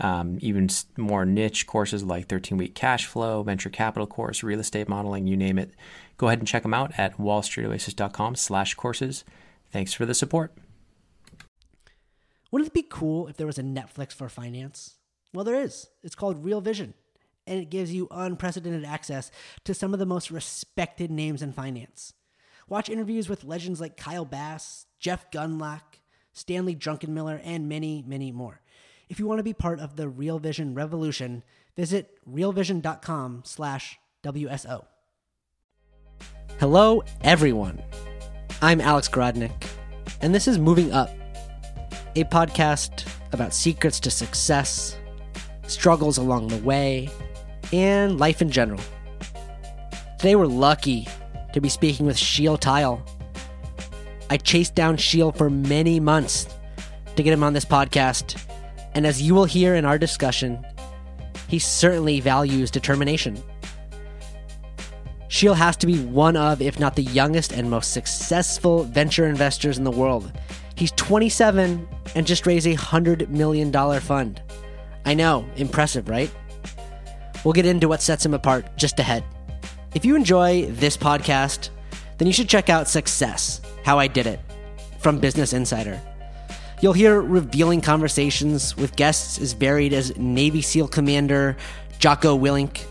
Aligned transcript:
um, 0.00 0.38
even 0.40 0.68
more 0.96 1.24
niche 1.24 1.66
courses 1.66 2.02
like 2.02 2.28
13 2.28 2.58
week 2.58 2.74
cash 2.74 3.06
flow, 3.06 3.42
venture 3.42 3.70
capital 3.70 4.06
course, 4.06 4.42
real 4.42 4.60
estate 4.60 4.88
modeling, 4.88 5.26
you 5.26 5.36
name 5.36 5.58
it 5.58 5.72
Go 6.16 6.28
ahead 6.28 6.38
and 6.38 6.48
check 6.48 6.62
them 6.62 6.74
out 6.74 6.92
at 6.96 7.18
wallstreetoasis.com 7.18 8.36
slash 8.36 8.74
courses. 8.74 9.24
Thanks 9.70 9.92
for 9.92 10.06
the 10.06 10.14
support. 10.14 10.52
Wouldn't 12.50 12.68
it 12.68 12.74
be 12.74 12.86
cool 12.88 13.26
if 13.26 13.36
there 13.36 13.46
was 13.46 13.58
a 13.58 13.62
Netflix 13.62 14.12
for 14.12 14.28
finance? 14.28 14.94
Well, 15.32 15.44
there 15.44 15.60
is. 15.60 15.88
It's 16.04 16.14
called 16.14 16.44
Real 16.44 16.60
Vision, 16.60 16.94
and 17.46 17.58
it 17.58 17.70
gives 17.70 17.92
you 17.92 18.06
unprecedented 18.12 18.84
access 18.84 19.32
to 19.64 19.74
some 19.74 19.92
of 19.92 19.98
the 19.98 20.06
most 20.06 20.30
respected 20.30 21.10
names 21.10 21.42
in 21.42 21.52
finance. 21.52 22.12
Watch 22.68 22.88
interviews 22.88 23.28
with 23.28 23.42
legends 23.42 23.80
like 23.80 23.96
Kyle 23.96 24.24
Bass, 24.24 24.86
Jeff 25.00 25.30
Gundlach, 25.32 25.82
Stanley 26.32 26.76
Druckenmiller, 26.76 27.40
and 27.42 27.68
many, 27.68 28.04
many 28.06 28.30
more. 28.30 28.60
If 29.14 29.20
you 29.20 29.28
want 29.28 29.38
to 29.38 29.44
be 29.44 29.54
part 29.54 29.78
of 29.78 29.94
the 29.94 30.08
Real 30.08 30.40
Vision 30.40 30.74
revolution, 30.74 31.44
visit 31.76 32.18
realvision.com 32.28 33.42
slash 33.44 33.96
WSO. 34.24 34.86
Hello, 36.58 37.04
everyone. 37.20 37.80
I'm 38.60 38.80
Alex 38.80 39.06
Grodnick, 39.06 39.68
and 40.20 40.34
this 40.34 40.48
is 40.48 40.58
Moving 40.58 40.92
Up, 40.92 41.10
a 42.16 42.24
podcast 42.24 43.08
about 43.30 43.54
secrets 43.54 44.00
to 44.00 44.10
success, 44.10 44.96
struggles 45.68 46.18
along 46.18 46.48
the 46.48 46.58
way, 46.58 47.08
and 47.72 48.18
life 48.18 48.42
in 48.42 48.50
general. 48.50 48.80
Today, 50.18 50.34
we're 50.34 50.46
lucky 50.46 51.06
to 51.52 51.60
be 51.60 51.68
speaking 51.68 52.04
with 52.04 52.18
Sheel 52.18 52.58
Tyle. 52.58 53.00
I 54.28 54.38
chased 54.38 54.74
down 54.74 54.96
Sheel 54.96 55.30
for 55.30 55.48
many 55.48 56.00
months 56.00 56.48
to 57.14 57.22
get 57.22 57.32
him 57.32 57.44
on 57.44 57.52
this 57.52 57.64
podcast, 57.64 58.43
and 58.94 59.06
as 59.06 59.20
you 59.20 59.34
will 59.34 59.44
hear 59.44 59.74
in 59.74 59.84
our 59.84 59.98
discussion, 59.98 60.64
he 61.48 61.58
certainly 61.58 62.20
values 62.20 62.70
determination. 62.70 63.42
Sheel 65.28 65.54
has 65.54 65.76
to 65.78 65.86
be 65.86 65.98
one 66.04 66.36
of, 66.36 66.62
if 66.62 66.78
not 66.78 66.94
the 66.94 67.02
youngest 67.02 67.52
and 67.52 67.68
most 67.68 67.92
successful 67.92 68.84
venture 68.84 69.26
investors 69.26 69.78
in 69.78 69.84
the 69.84 69.90
world. 69.90 70.32
He's 70.76 70.92
27 70.92 71.88
and 72.14 72.26
just 72.26 72.46
raised 72.46 72.66
a 72.66 72.76
$100 72.76 73.28
million 73.28 73.72
fund. 74.00 74.42
I 75.04 75.14
know, 75.14 75.44
impressive, 75.56 76.08
right? 76.08 76.30
We'll 77.44 77.52
get 77.52 77.66
into 77.66 77.88
what 77.88 78.00
sets 78.00 78.24
him 78.24 78.32
apart 78.32 78.76
just 78.76 78.98
ahead. 79.00 79.24
If 79.94 80.04
you 80.04 80.16
enjoy 80.16 80.66
this 80.66 80.96
podcast, 80.96 81.70
then 82.18 82.26
you 82.26 82.32
should 82.32 82.48
check 82.48 82.68
out 82.68 82.88
Success 82.88 83.60
How 83.84 83.98
I 83.98 84.06
Did 84.06 84.26
It 84.26 84.40
from 84.98 85.18
Business 85.18 85.52
Insider. 85.52 86.00
You'll 86.84 86.92
hear 86.92 87.18
revealing 87.18 87.80
conversations 87.80 88.76
with 88.76 88.94
guests 88.94 89.40
as 89.40 89.54
varied 89.54 89.94
as 89.94 90.14
Navy 90.18 90.60
SEAL 90.60 90.88
Commander 90.88 91.56
Jocko 91.98 92.36
Willink 92.36 92.84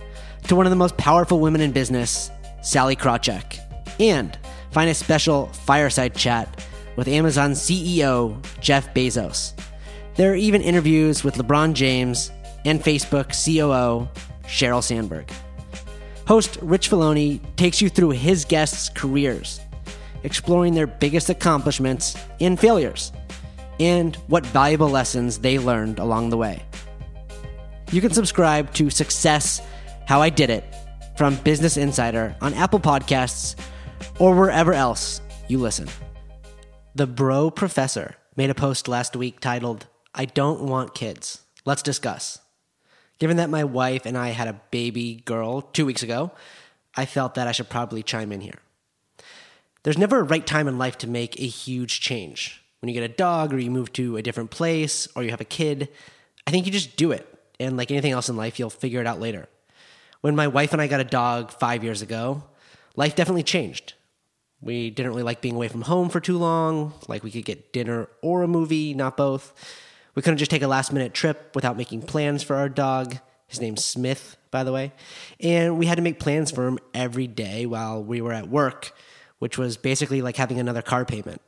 to 0.48 0.56
one 0.56 0.66
of 0.66 0.72
the 0.72 0.76
most 0.76 0.98
powerful 0.98 1.40
women 1.40 1.62
in 1.62 1.72
business, 1.72 2.32
Sallie 2.64 2.96
Krawcheck, 2.96 3.60
and 4.00 4.36
find 4.72 4.90
a 4.90 4.96
special 4.96 5.46
fireside 5.46 6.16
chat 6.16 6.66
with 6.96 7.08
Amazon 7.08 7.52
CEO 7.52 8.44
Jeff 8.60 8.92
Bezos. 8.96 9.54
There 10.16 10.32
are 10.32 10.36
even 10.36 10.64
interviews 10.64 11.24
with 11.24 11.36
LeBron 11.36 11.74
James 11.74 12.32
and 12.66 12.82
Facebook 12.82 13.28
COO 13.28 14.10
Sheryl 14.48 14.82
Sandberg. 14.82 15.30
Host 16.28 16.58
Rich 16.64 16.90
Feloni 16.90 17.42
takes 17.58 17.80
you 17.80 17.90
through 17.90 18.10
his 18.10 18.44
guests' 18.44 18.90
careers, 18.90 19.62
exploring 20.24 20.74
their 20.74 20.88
biggest 20.88 21.30
accomplishments 21.30 22.18
and 22.40 22.60
failures, 22.60 23.12
and 23.80 24.16
what 24.28 24.46
valuable 24.46 24.90
lessons 24.90 25.40
they 25.40 25.60
learned 25.60 26.00
along 26.00 26.30
the 26.30 26.38
way. 26.38 26.64
You 27.92 28.02
can 28.02 28.12
subscribe 28.12 28.74
to 28.74 28.90
Success 28.90 29.62
how 30.08 30.22
I 30.22 30.30
Did 30.30 30.50
It 30.50 30.66
from 31.16 31.36
Business 31.38 31.78
Insider 31.78 32.36
on 32.42 32.54
Apple 32.54 32.80
Podcasts 32.80 33.56
or 34.20 34.36
wherever 34.36 34.74
else 34.74 35.22
you 35.48 35.60
listen. 35.60 35.88
The 36.96 37.08
Bro 37.08 37.52
Professor 37.52 38.16
made 38.36 38.50
a 38.50 38.56
post 38.56 38.88
last 38.88 39.16
week 39.16 39.40
titled, 39.40 39.88
I 40.14 40.26
Don't 40.26 40.62
Want 40.62 40.96
Kids. 40.96 41.44
Let's 41.66 41.82
discuss. 41.82 42.40
Given 43.20 43.38
that 43.38 43.50
my 43.50 43.64
wife 43.64 44.06
and 44.06 44.18
I 44.18 44.30
had 44.30 44.48
a 44.48 44.60
baby 44.72 45.22
girl 45.26 45.62
two 45.62 45.86
weeks 45.86 46.04
ago, 46.04 46.32
I 46.96 47.06
felt 47.06 47.36
that 47.36 47.48
I 47.48 47.52
should 47.52 47.70
probably 47.70 48.04
chime 48.04 48.32
in 48.32 48.42
here. 48.42 48.60
There's 49.84 49.98
never 49.98 50.20
a 50.20 50.24
right 50.24 50.46
time 50.46 50.68
in 50.68 50.78
life 50.78 50.98
to 51.00 51.08
make 51.08 51.40
a 51.40 51.48
huge 51.48 52.00
change. 52.00 52.63
When 52.84 52.90
you 52.90 52.94
get 52.94 53.10
a 53.10 53.16
dog 53.16 53.54
or 53.54 53.58
you 53.58 53.72
move 53.72 53.94
to 53.94 54.18
a 54.18 54.22
different 54.22 54.52
place 54.52 55.08
or 55.16 55.24
you 55.24 55.30
have 55.30 55.40
a 55.40 55.46
kid, 55.46 55.88
I 56.46 56.52
think 56.52 56.66
you 56.66 56.72
just 56.72 56.98
do 56.98 57.14
it. 57.14 57.26
And 57.58 57.78
like 57.78 57.90
anything 57.90 58.12
else 58.12 58.28
in 58.28 58.36
life, 58.36 58.60
you'll 58.60 58.70
figure 58.70 59.00
it 59.00 59.08
out 59.08 59.22
later 59.22 59.48
when 60.24 60.38
my 60.38 60.48
wife 60.48 60.72
and 60.72 60.82
I 60.82 60.88
got 60.88 61.02
a 61.02 61.04
dog 61.04 61.52
five 61.52 61.84
years 61.84 62.02
ago, 62.02 62.44
life 62.96 63.14
definitely 63.14 63.44
changed. 63.44 63.94
We 64.62 64.90
didn't 64.90 65.12
really 65.12 65.24
like 65.24 65.42
being 65.42 65.56
away 65.56 65.68
from 65.68 65.82
home 65.82 66.08
for 66.08 66.22
too 66.22 66.38
long, 66.38 66.94
like 67.10 67.26
we 67.26 67.30
could 67.30 67.44
get 67.44 67.74
dinner 67.74 68.08
or 68.22 68.42
a 68.42 68.48
movie, 68.48 68.94
not 68.94 69.18
both. 69.18 69.54
We 70.16 70.22
couldn't 70.22 70.38
just 70.38 70.50
take 70.50 70.62
a 70.62 70.68
last 70.68 70.94
minute 70.94 71.14
trip 71.14 71.52
without 71.54 71.76
making 71.76 72.04
plans 72.04 72.42
for 72.42 72.56
our 72.56 72.70
dog. 72.70 73.18
His 73.48 73.60
name's 73.60 73.84
Smith, 73.84 74.38
by 74.50 74.64
the 74.64 74.72
way. 74.72 74.94
And 75.42 75.78
we 75.78 75.88
had 75.88 75.96
to 75.96 76.02
make 76.02 76.22
plans 76.22 76.52
for 76.52 76.70
him 76.70 76.80
every 76.94 77.28
day 77.28 77.66
while 77.66 78.02
we 78.02 78.22
were 78.22 78.32
at 78.32 78.48
work, 78.48 78.94
which 79.40 79.58
was 79.58 79.76
basically 79.76 80.22
like 80.22 80.38
having 80.38 80.58
another 80.58 80.82
car 80.82 81.04
payment. 81.04 81.42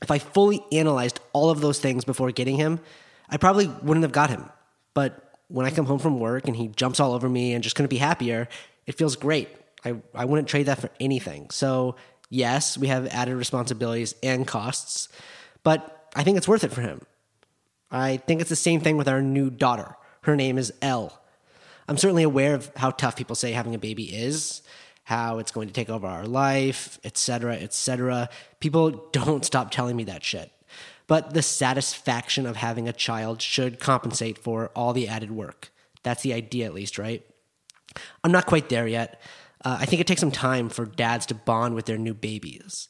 If 0.00 0.10
I 0.10 0.18
fully 0.18 0.64
analyzed 0.72 1.20
all 1.32 1.50
of 1.50 1.60
those 1.60 1.78
things 1.78 2.04
before 2.04 2.30
getting 2.30 2.56
him, 2.56 2.80
I 3.28 3.36
probably 3.36 3.66
wouldn't 3.66 4.04
have 4.04 4.12
got 4.12 4.30
him. 4.30 4.48
But 4.94 5.34
when 5.48 5.66
I 5.66 5.70
come 5.70 5.86
home 5.86 5.98
from 5.98 6.20
work 6.20 6.46
and 6.46 6.56
he 6.56 6.68
jumps 6.68 7.00
all 7.00 7.12
over 7.12 7.28
me 7.28 7.54
and 7.54 7.64
just 7.64 7.74
couldn't 7.76 7.90
be 7.90 7.96
happier, 7.96 8.48
it 8.86 8.96
feels 8.96 9.16
great. 9.16 9.48
I, 9.84 9.96
I 10.14 10.24
wouldn't 10.24 10.48
trade 10.48 10.66
that 10.66 10.80
for 10.80 10.90
anything. 11.00 11.50
So, 11.50 11.96
yes, 12.30 12.76
we 12.76 12.88
have 12.88 13.06
added 13.08 13.36
responsibilities 13.36 14.14
and 14.22 14.46
costs, 14.46 15.08
but 15.62 16.10
I 16.14 16.22
think 16.22 16.36
it's 16.36 16.48
worth 16.48 16.64
it 16.64 16.72
for 16.72 16.80
him. 16.80 17.02
I 17.90 18.18
think 18.18 18.40
it's 18.40 18.50
the 18.50 18.56
same 18.56 18.80
thing 18.80 18.96
with 18.96 19.08
our 19.08 19.22
new 19.22 19.50
daughter. 19.50 19.96
Her 20.22 20.36
name 20.36 20.58
is 20.58 20.72
Elle. 20.82 21.18
I'm 21.88 21.96
certainly 21.96 22.22
aware 22.22 22.54
of 22.54 22.70
how 22.76 22.90
tough 22.90 23.16
people 23.16 23.34
say 23.34 23.52
having 23.52 23.74
a 23.74 23.78
baby 23.78 24.04
is, 24.14 24.62
how 25.08 25.38
it's 25.38 25.52
going 25.52 25.68
to 25.68 25.74
take 25.74 25.90
over 25.90 26.06
our 26.06 26.26
life, 26.26 26.98
etc., 27.04 27.54
etc. 27.54 28.28
People 28.60 29.08
don't 29.12 29.44
stop 29.44 29.70
telling 29.70 29.96
me 29.96 30.04
that 30.04 30.22
shit 30.22 30.52
but 31.08 31.32
the 31.32 31.42
satisfaction 31.42 32.46
of 32.46 32.56
having 32.56 32.86
a 32.86 32.92
child 32.92 33.42
should 33.42 33.80
compensate 33.80 34.38
for 34.38 34.70
all 34.76 34.92
the 34.92 35.08
added 35.08 35.32
work. 35.32 35.72
That's 36.04 36.22
the 36.22 36.34
idea, 36.34 36.66
at 36.66 36.74
least, 36.74 36.98
right? 36.98 37.24
I'm 38.22 38.30
not 38.30 38.46
quite 38.46 38.68
there 38.68 38.86
yet. 38.86 39.20
Uh, 39.64 39.78
I 39.80 39.86
think 39.86 40.00
it 40.00 40.06
takes 40.06 40.20
some 40.20 40.30
time 40.30 40.68
for 40.68 40.84
dads 40.84 41.26
to 41.26 41.34
bond 41.34 41.74
with 41.74 41.86
their 41.86 41.98
new 41.98 42.14
babies. 42.14 42.88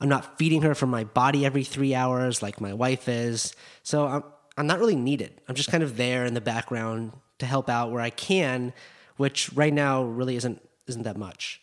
I'm 0.00 0.08
not 0.08 0.38
feeding 0.38 0.62
her 0.62 0.74
from 0.74 0.90
my 0.90 1.04
body 1.04 1.44
every 1.44 1.64
three 1.64 1.94
hours 1.94 2.42
like 2.42 2.60
my 2.60 2.72
wife 2.72 3.08
is, 3.08 3.54
so 3.82 4.06
I'm, 4.06 4.22
I'm 4.56 4.66
not 4.68 4.78
really 4.78 4.96
needed. 4.96 5.40
I'm 5.48 5.56
just 5.56 5.70
kind 5.70 5.82
of 5.82 5.96
there 5.96 6.24
in 6.24 6.34
the 6.34 6.40
background 6.40 7.12
to 7.40 7.46
help 7.46 7.68
out 7.68 7.90
where 7.90 8.00
I 8.00 8.10
can, 8.10 8.72
which 9.16 9.52
right 9.52 9.74
now 9.74 10.04
really 10.04 10.36
isn't 10.36 10.62
isn't 10.88 11.04
that 11.04 11.16
much. 11.16 11.60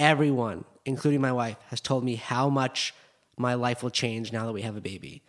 Everyone, 0.00 0.64
including 0.84 1.20
my 1.20 1.32
wife, 1.32 1.56
has 1.68 1.80
told 1.80 2.04
me 2.04 2.16
how 2.16 2.48
much 2.48 2.94
my 3.36 3.54
life 3.54 3.82
will 3.82 3.90
change 3.90 4.32
now 4.32 4.46
that 4.46 4.52
we 4.52 4.62
have 4.62 4.76
a 4.76 4.80
baby. 4.80 5.22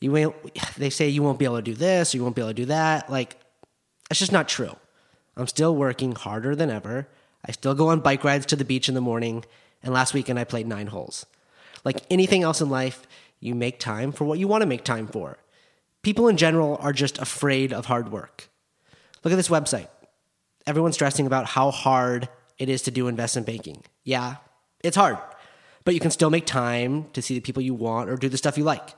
You 0.00 0.12
won't, 0.12 0.36
they 0.76 0.90
say 0.90 1.08
you 1.08 1.22
won't 1.22 1.38
be 1.38 1.44
able 1.44 1.56
to 1.56 1.62
do 1.62 1.74
this 1.74 2.14
or 2.14 2.18
you 2.18 2.22
won't 2.22 2.36
be 2.36 2.42
able 2.42 2.50
to 2.50 2.54
do 2.54 2.66
that. 2.66 3.10
Like, 3.10 3.38
that's 4.08 4.18
just 4.18 4.32
not 4.32 4.48
true. 4.48 4.76
I'm 5.36 5.46
still 5.46 5.74
working 5.74 6.12
harder 6.12 6.54
than 6.54 6.70
ever. 6.70 7.08
I 7.44 7.52
still 7.52 7.74
go 7.74 7.88
on 7.88 8.00
bike 8.00 8.24
rides 8.24 8.46
to 8.46 8.56
the 8.56 8.64
beach 8.64 8.88
in 8.88 8.94
the 8.94 9.00
morning. 9.00 9.44
And 9.82 9.92
last 9.92 10.14
weekend 10.14 10.38
I 10.38 10.44
played 10.44 10.66
nine 10.66 10.88
holes. 10.88 11.26
Like 11.84 12.00
anything 12.10 12.42
else 12.42 12.60
in 12.60 12.70
life, 12.70 13.06
you 13.40 13.54
make 13.54 13.78
time 13.78 14.12
for 14.12 14.24
what 14.24 14.38
you 14.38 14.48
want 14.48 14.62
to 14.62 14.66
make 14.66 14.84
time 14.84 15.06
for. 15.06 15.38
People 16.02 16.28
in 16.28 16.36
general 16.36 16.76
are 16.80 16.92
just 16.92 17.18
afraid 17.18 17.72
of 17.72 17.86
hard 17.86 18.10
work. 18.10 18.48
Look 19.22 19.32
at 19.32 19.36
this 19.36 19.48
website. 19.48 19.88
Everyone's 20.66 20.94
stressing 20.94 21.26
about 21.26 21.46
how 21.46 21.70
hard 21.70 22.28
it 22.58 22.68
is 22.68 22.82
to 22.82 22.90
do 22.90 23.08
investment 23.08 23.46
banking. 23.46 23.82
Yeah, 24.04 24.36
it's 24.82 24.96
hard 24.96 25.18
but 25.84 25.94
you 25.94 26.00
can 26.00 26.10
still 26.10 26.30
make 26.30 26.46
time 26.46 27.06
to 27.12 27.22
see 27.22 27.34
the 27.34 27.40
people 27.40 27.62
you 27.62 27.74
want 27.74 28.08
or 28.08 28.16
do 28.16 28.28
the 28.28 28.36
stuff 28.36 28.58
you 28.58 28.64
like. 28.64 28.94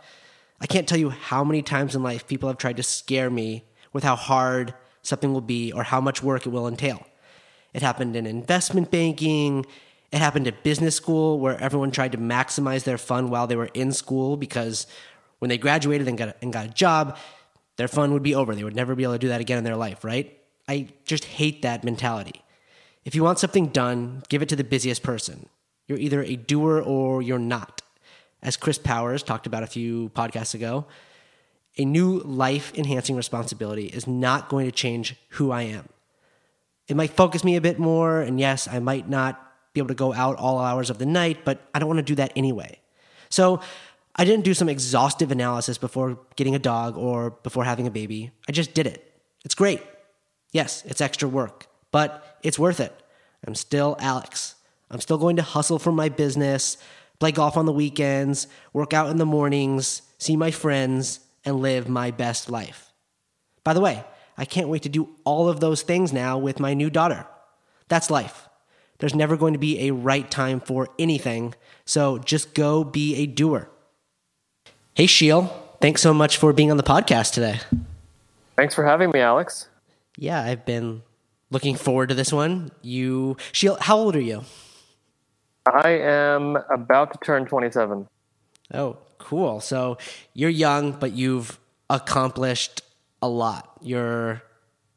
I 0.61 0.67
can't 0.67 0.89
tell 0.89 0.99
you 0.99 1.11
how 1.11 1.45
many 1.45 1.61
times 1.63 1.95
in 1.95 2.03
life 2.03 2.27
people 2.27 2.49
have 2.49 2.59
tried 2.59 2.77
to 2.79 2.83
scare 2.83 3.29
me 3.29 3.65
with 3.93 4.05
how 4.05 4.17
hard 4.17 4.73
something 5.03 5.33
will 5.33 5.41
be 5.41 5.73
or 5.73 5.83
how 5.83 6.01
much 6.01 6.23
work 6.23 6.47
it 6.47 6.51
will 6.51 6.69
entail. 6.69 7.05
It 7.75 7.83
happened 7.83 8.17
in 8.17 8.27
investment 8.27 8.91
banking, 8.91 9.67
It 10.13 10.19
happened 10.19 10.47
at 10.47 10.63
business 10.63 10.95
school 10.95 11.41
where 11.41 11.61
everyone 11.61 11.91
tried 11.91 12.13
to 12.13 12.19
maximize 12.19 12.85
their 12.85 12.97
fun 12.97 13.29
while 13.29 13.47
they 13.47 13.57
were 13.57 13.71
in 13.75 13.93
school 13.93 14.37
because 14.37 14.87
when 15.41 15.49
they 15.49 15.59
graduated 15.59 16.09
and 16.09 16.17
got 16.17 16.29
a, 16.29 16.35
and 16.41 16.53
got 16.53 16.67
a 16.67 16.71
job, 16.71 17.19
their 17.77 17.89
fun 17.89 18.13
would 18.13 18.23
be 18.23 18.35
over. 18.35 18.55
They 18.55 18.65
would 18.65 18.77
never 18.77 18.95
be 18.95 19.03
able 19.03 19.15
to 19.15 19.19
do 19.19 19.29
that 19.29 19.41
again 19.41 19.59
in 19.59 19.65
their 19.65 19.77
life, 19.77 20.05
right? 20.05 20.39
I 20.69 20.89
just 21.05 21.25
hate 21.25 21.63
that 21.63 21.85
mentality. 21.85 22.41
If 23.07 23.15
you 23.15 23.23
want 23.23 23.39
something 23.39 23.69
done, 23.69 24.25
give 24.29 24.43
it 24.43 24.49
to 24.49 24.57
the 24.57 24.65
busiest 24.65 25.05
person. 25.05 25.49
You're 25.87 25.97
either 25.97 26.25
a 26.25 26.35
doer 26.35 26.81
or 26.81 27.23
you're 27.23 27.39
not. 27.39 27.81
As 28.43 28.57
Chris 28.57 28.79
Powers 28.79 29.23
talked 29.23 29.47
about 29.47 29.63
a 29.63 29.69
few 29.69 30.09
podcasts 30.09 30.55
ago, 30.55 30.87
a 31.79 31.85
new 31.85 32.19
life 32.19 32.73
enhancing 32.75 33.15
responsibility 33.15 33.87
is 33.87 34.09
not 34.09 34.49
going 34.49 34.67
to 34.67 34.73
change 34.73 35.15
who 35.31 35.53
I 35.53 35.63
am. 35.63 35.89
It 36.89 36.97
might 36.97 37.13
focus 37.13 37.45
me 37.45 37.55
a 37.55 37.61
bit 37.61 37.79
more, 37.79 38.21
and 38.21 38.41
yes, 38.41 38.67
I 38.67 38.81
might 38.81 39.09
not 39.09 39.41
be 39.73 39.79
able 39.81 39.89
to 39.89 39.95
go 39.95 40.13
out 40.13 40.37
all 40.37 40.59
hours 40.59 40.91
of 40.91 40.99
the 40.99 41.07
night, 41.07 41.45
but 41.45 41.61
I 41.73 41.79
don't 41.79 41.89
want 41.89 41.99
to 41.99 42.03
do 42.03 42.17
that 42.17 42.33
anyway. 42.35 42.81
So 43.29 43.61
I 44.17 44.25
didn't 44.25 44.45
do 44.45 44.53
some 44.53 44.69
exhaustive 44.69 45.31
analysis 45.31 45.79
before 45.79 46.19
getting 46.35 46.57
a 46.57 46.59
dog 46.59 46.97
or 46.97 47.31
before 47.31 47.63
having 47.63 47.87
a 47.87 47.91
baby. 47.93 48.33
I 48.49 48.53
just 48.53 48.75
did 48.75 48.89
it. 48.89 49.15
It's 49.45 49.55
great. 49.55 49.81
Yes, 50.51 50.83
it's 50.87 51.01
extra 51.01 51.29
work, 51.29 51.67
but 51.97 52.39
it's 52.43 52.59
worth 52.59 52.79
it. 52.79 52.93
I'm 53.47 53.55
still 53.55 53.97
Alex. 53.99 54.57
I'm 54.91 55.01
still 55.01 55.17
going 55.17 55.37
to 55.37 55.43
hustle 55.43 55.79
for 55.79 55.93
my 55.93 56.11
business, 56.11 56.77
play 57.19 57.33
golf 57.33 57.57
on 57.57 57.65
the 57.65 57.73
weekends, 57.73 58.49
work 58.75 58.93
out 58.93 59.09
in 59.09 59.17
the 59.17 59.25
mornings, 59.25 60.03
see 60.19 60.37
my 60.37 60.51
friends, 60.51 61.21
and 61.43 61.63
live 61.63 61.89
my 61.89 62.11
best 62.11 62.51
life. 62.51 62.93
By 63.65 63.73
the 63.73 63.81
way, 63.81 64.05
I 64.37 64.45
can't 64.45 64.69
wait 64.69 64.83
to 64.83 64.91
do 64.91 65.09
all 65.25 65.49
of 65.49 65.61
those 65.61 65.81
things 65.81 66.13
now 66.13 66.37
with 66.37 66.61
my 66.61 66.75
new 66.75 66.91
daughter. 66.91 67.27
That's 67.89 68.11
life. 68.11 68.47
There's 68.99 69.15
never 69.15 69.39
going 69.39 69.55
to 69.55 69.59
be 69.59 69.89
a 69.89 69.93
right 69.93 70.31
time 70.31 70.61
for 70.61 70.91
anything, 70.99 71.55
so 71.87 72.19
just 72.19 72.53
go 72.53 72.85
be 72.85 73.17
a 73.17 73.25
doer. 73.25 73.71
Hey, 74.93 75.07
Sheel, 75.07 75.45
thanks 75.81 76.03
so 76.03 76.13
much 76.13 76.37
for 76.37 76.53
being 76.53 76.71
on 76.71 76.77
the 76.77 76.83
podcast 76.83 77.33
today. 77.33 77.61
Thanks 78.55 78.75
for 78.75 78.85
having 78.85 79.11
me, 79.13 79.21
Alex. 79.21 79.71
Yeah, 80.19 80.43
I've 80.43 80.67
been 80.67 81.01
looking 81.51 81.77
forward 81.77 82.09
to 82.09 82.15
this 82.15 82.33
one. 82.33 82.71
You, 82.83 83.37
Sheel, 83.53 83.77
how 83.81 83.97
old 83.99 84.17
are 84.17 84.21
you? 84.21 84.43
I 85.67 85.91
am 85.91 86.57
about 86.71 87.13
to 87.13 87.19
turn 87.25 87.47
27. 87.47 88.09
Oh, 88.75 88.99
cool. 89.19 89.61
So 89.61 89.99
you're 90.35 90.51
young, 90.51 90.93
but 90.93 91.13
you've 91.13 91.59
accomplished 91.91 92.83
a 93.23 93.29
lot. 93.29 93.79
You're 93.81 94.43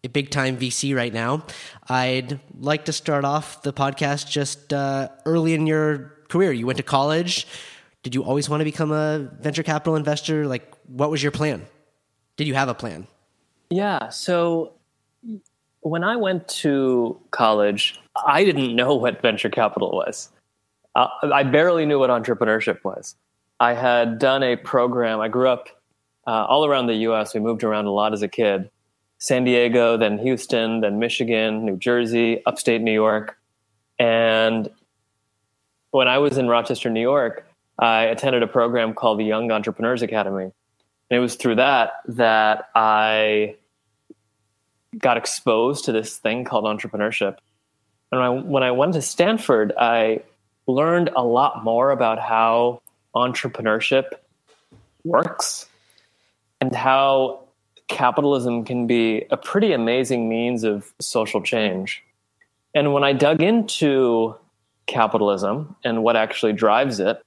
a 0.03 0.09
big 0.09 0.29
time 0.29 0.57
VC 0.57 0.95
right 0.95 1.13
now. 1.13 1.43
I'd 1.87 2.39
like 2.59 2.85
to 2.85 2.93
start 2.93 3.25
off 3.25 3.63
the 3.63 3.73
podcast 3.73 4.29
just 4.29 4.73
uh, 4.73 5.09
early 5.25 5.53
in 5.53 5.67
your 5.67 6.13
career. 6.29 6.51
You 6.51 6.65
went 6.65 6.77
to 6.77 6.83
college. 6.83 7.47
Did 8.03 8.15
you 8.15 8.23
always 8.23 8.47
want 8.49 8.61
to 8.61 8.65
become 8.65 8.91
a 8.91 9.29
venture 9.41 9.63
capital 9.63 9.95
investor? 9.95 10.47
Like, 10.47 10.73
what 10.87 11.11
was 11.11 11.21
your 11.21 11.31
plan? 11.31 11.65
Did 12.37 12.47
you 12.47 12.53
have 12.53 12.69
a 12.69 12.73
plan? 12.73 13.07
Yeah. 13.69 14.09
So 14.09 14.73
when 15.81 16.03
I 16.03 16.15
went 16.15 16.47
to 16.47 17.19
college, 17.31 17.99
I 18.25 18.43
didn't 18.43 18.75
know 18.75 18.95
what 18.95 19.21
venture 19.21 19.49
capital 19.49 19.91
was. 19.91 20.29
Uh, 20.95 21.07
I 21.33 21.43
barely 21.43 21.85
knew 21.85 21.99
what 21.99 22.09
entrepreneurship 22.09 22.83
was. 22.83 23.15
I 23.59 23.73
had 23.73 24.19
done 24.19 24.43
a 24.43 24.55
program. 24.55 25.19
I 25.19 25.27
grew 25.27 25.49
up 25.49 25.69
uh, 26.27 26.45
all 26.45 26.65
around 26.65 26.87
the 26.87 26.95
US. 26.95 27.33
We 27.33 27.39
moved 27.39 27.63
around 27.63 27.85
a 27.85 27.91
lot 27.91 28.13
as 28.13 28.21
a 28.21 28.27
kid. 28.27 28.69
San 29.19 29.43
Diego, 29.43 29.97
then 29.97 30.17
Houston, 30.17 30.79
then 30.81 30.97
Michigan, 30.97 31.65
New 31.65 31.77
Jersey, 31.77 32.41
upstate 32.45 32.81
New 32.81 32.93
York. 32.93 33.37
And 33.97 34.69
when 35.91 36.07
I 36.07 36.19
was 36.19 36.37
in 36.37 36.47
Rochester, 36.47 36.89
New 36.89 37.01
York, 37.01 37.45
I 37.77 38.03
attended 38.03 38.43
a 38.43 38.47
program 38.47 38.93
called 38.93 39.19
the 39.19 39.25
Young 39.25 39.51
Entrepreneurs 39.51 40.01
Academy. 40.01 40.43
And 40.43 41.17
it 41.17 41.19
was 41.19 41.35
through 41.35 41.55
that 41.55 41.93
that 42.07 42.69
I 42.75 43.55
got 44.97 45.18
exposed 45.18 45.86
to 45.86 45.91
this 45.91 46.18
thing 46.18 46.44
called 46.44 46.65
entrepreneurship. 46.65 47.38
And 48.12 48.19
when 48.19 48.21
I, 48.21 48.30
when 48.30 48.63
I 48.63 48.71
went 48.71 48.94
to 48.94 49.01
Stanford, 49.01 49.74
I 49.77 50.21
learned 50.68 51.09
a 51.15 51.24
lot 51.24 51.63
more 51.63 51.91
about 51.91 52.19
how 52.19 52.81
entrepreneurship 53.15 54.06
works 55.03 55.68
and 56.62 56.75
how 56.75 57.41
capitalism 57.88 58.63
can 58.63 58.88
be 58.88 59.25
a 59.31 59.38
pretty 59.38 59.74
amazing 59.74 60.30
means 60.30 60.63
of 60.63 60.94
social 61.00 61.42
change. 61.42 62.03
And 62.75 62.94
when 62.94 63.03
I 63.03 63.13
dug 63.13 63.42
into 63.42 64.35
capitalism 64.85 65.75
and 65.83 66.03
what 66.03 66.15
actually 66.15 66.53
drives 66.53 67.00
it, 67.00 67.21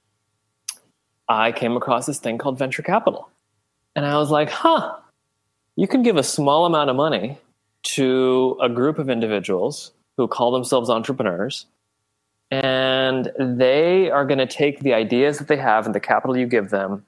I 1.27 1.51
came 1.51 1.75
across 1.75 2.05
this 2.05 2.19
thing 2.19 2.37
called 2.37 2.57
venture 2.57 2.81
capital. 2.81 3.29
And 3.95 4.05
I 4.05 4.17
was 4.17 4.29
like, 4.29 4.49
huh, 4.49 4.95
you 5.75 5.87
can 5.87 6.03
give 6.03 6.17
a 6.17 6.23
small 6.23 6.65
amount 6.65 6.89
of 6.89 6.95
money 6.95 7.37
to 7.83 8.57
a 8.61 8.69
group 8.69 8.97
of 8.97 9.09
individuals 9.09 9.91
who 10.17 10.27
call 10.27 10.51
themselves 10.51 10.89
entrepreneurs 10.89 11.65
and 12.53 13.31
they 13.39 14.11
are 14.11 14.25
going 14.25 14.37
to 14.37 14.45
take 14.45 14.81
the 14.81 14.93
ideas 14.93 15.39
that 15.39 15.47
they 15.47 15.57
have 15.57 15.87
and 15.87 15.95
the 15.95 15.99
capital 15.99 16.37
you 16.37 16.45
give 16.45 16.69
them, 16.69 17.03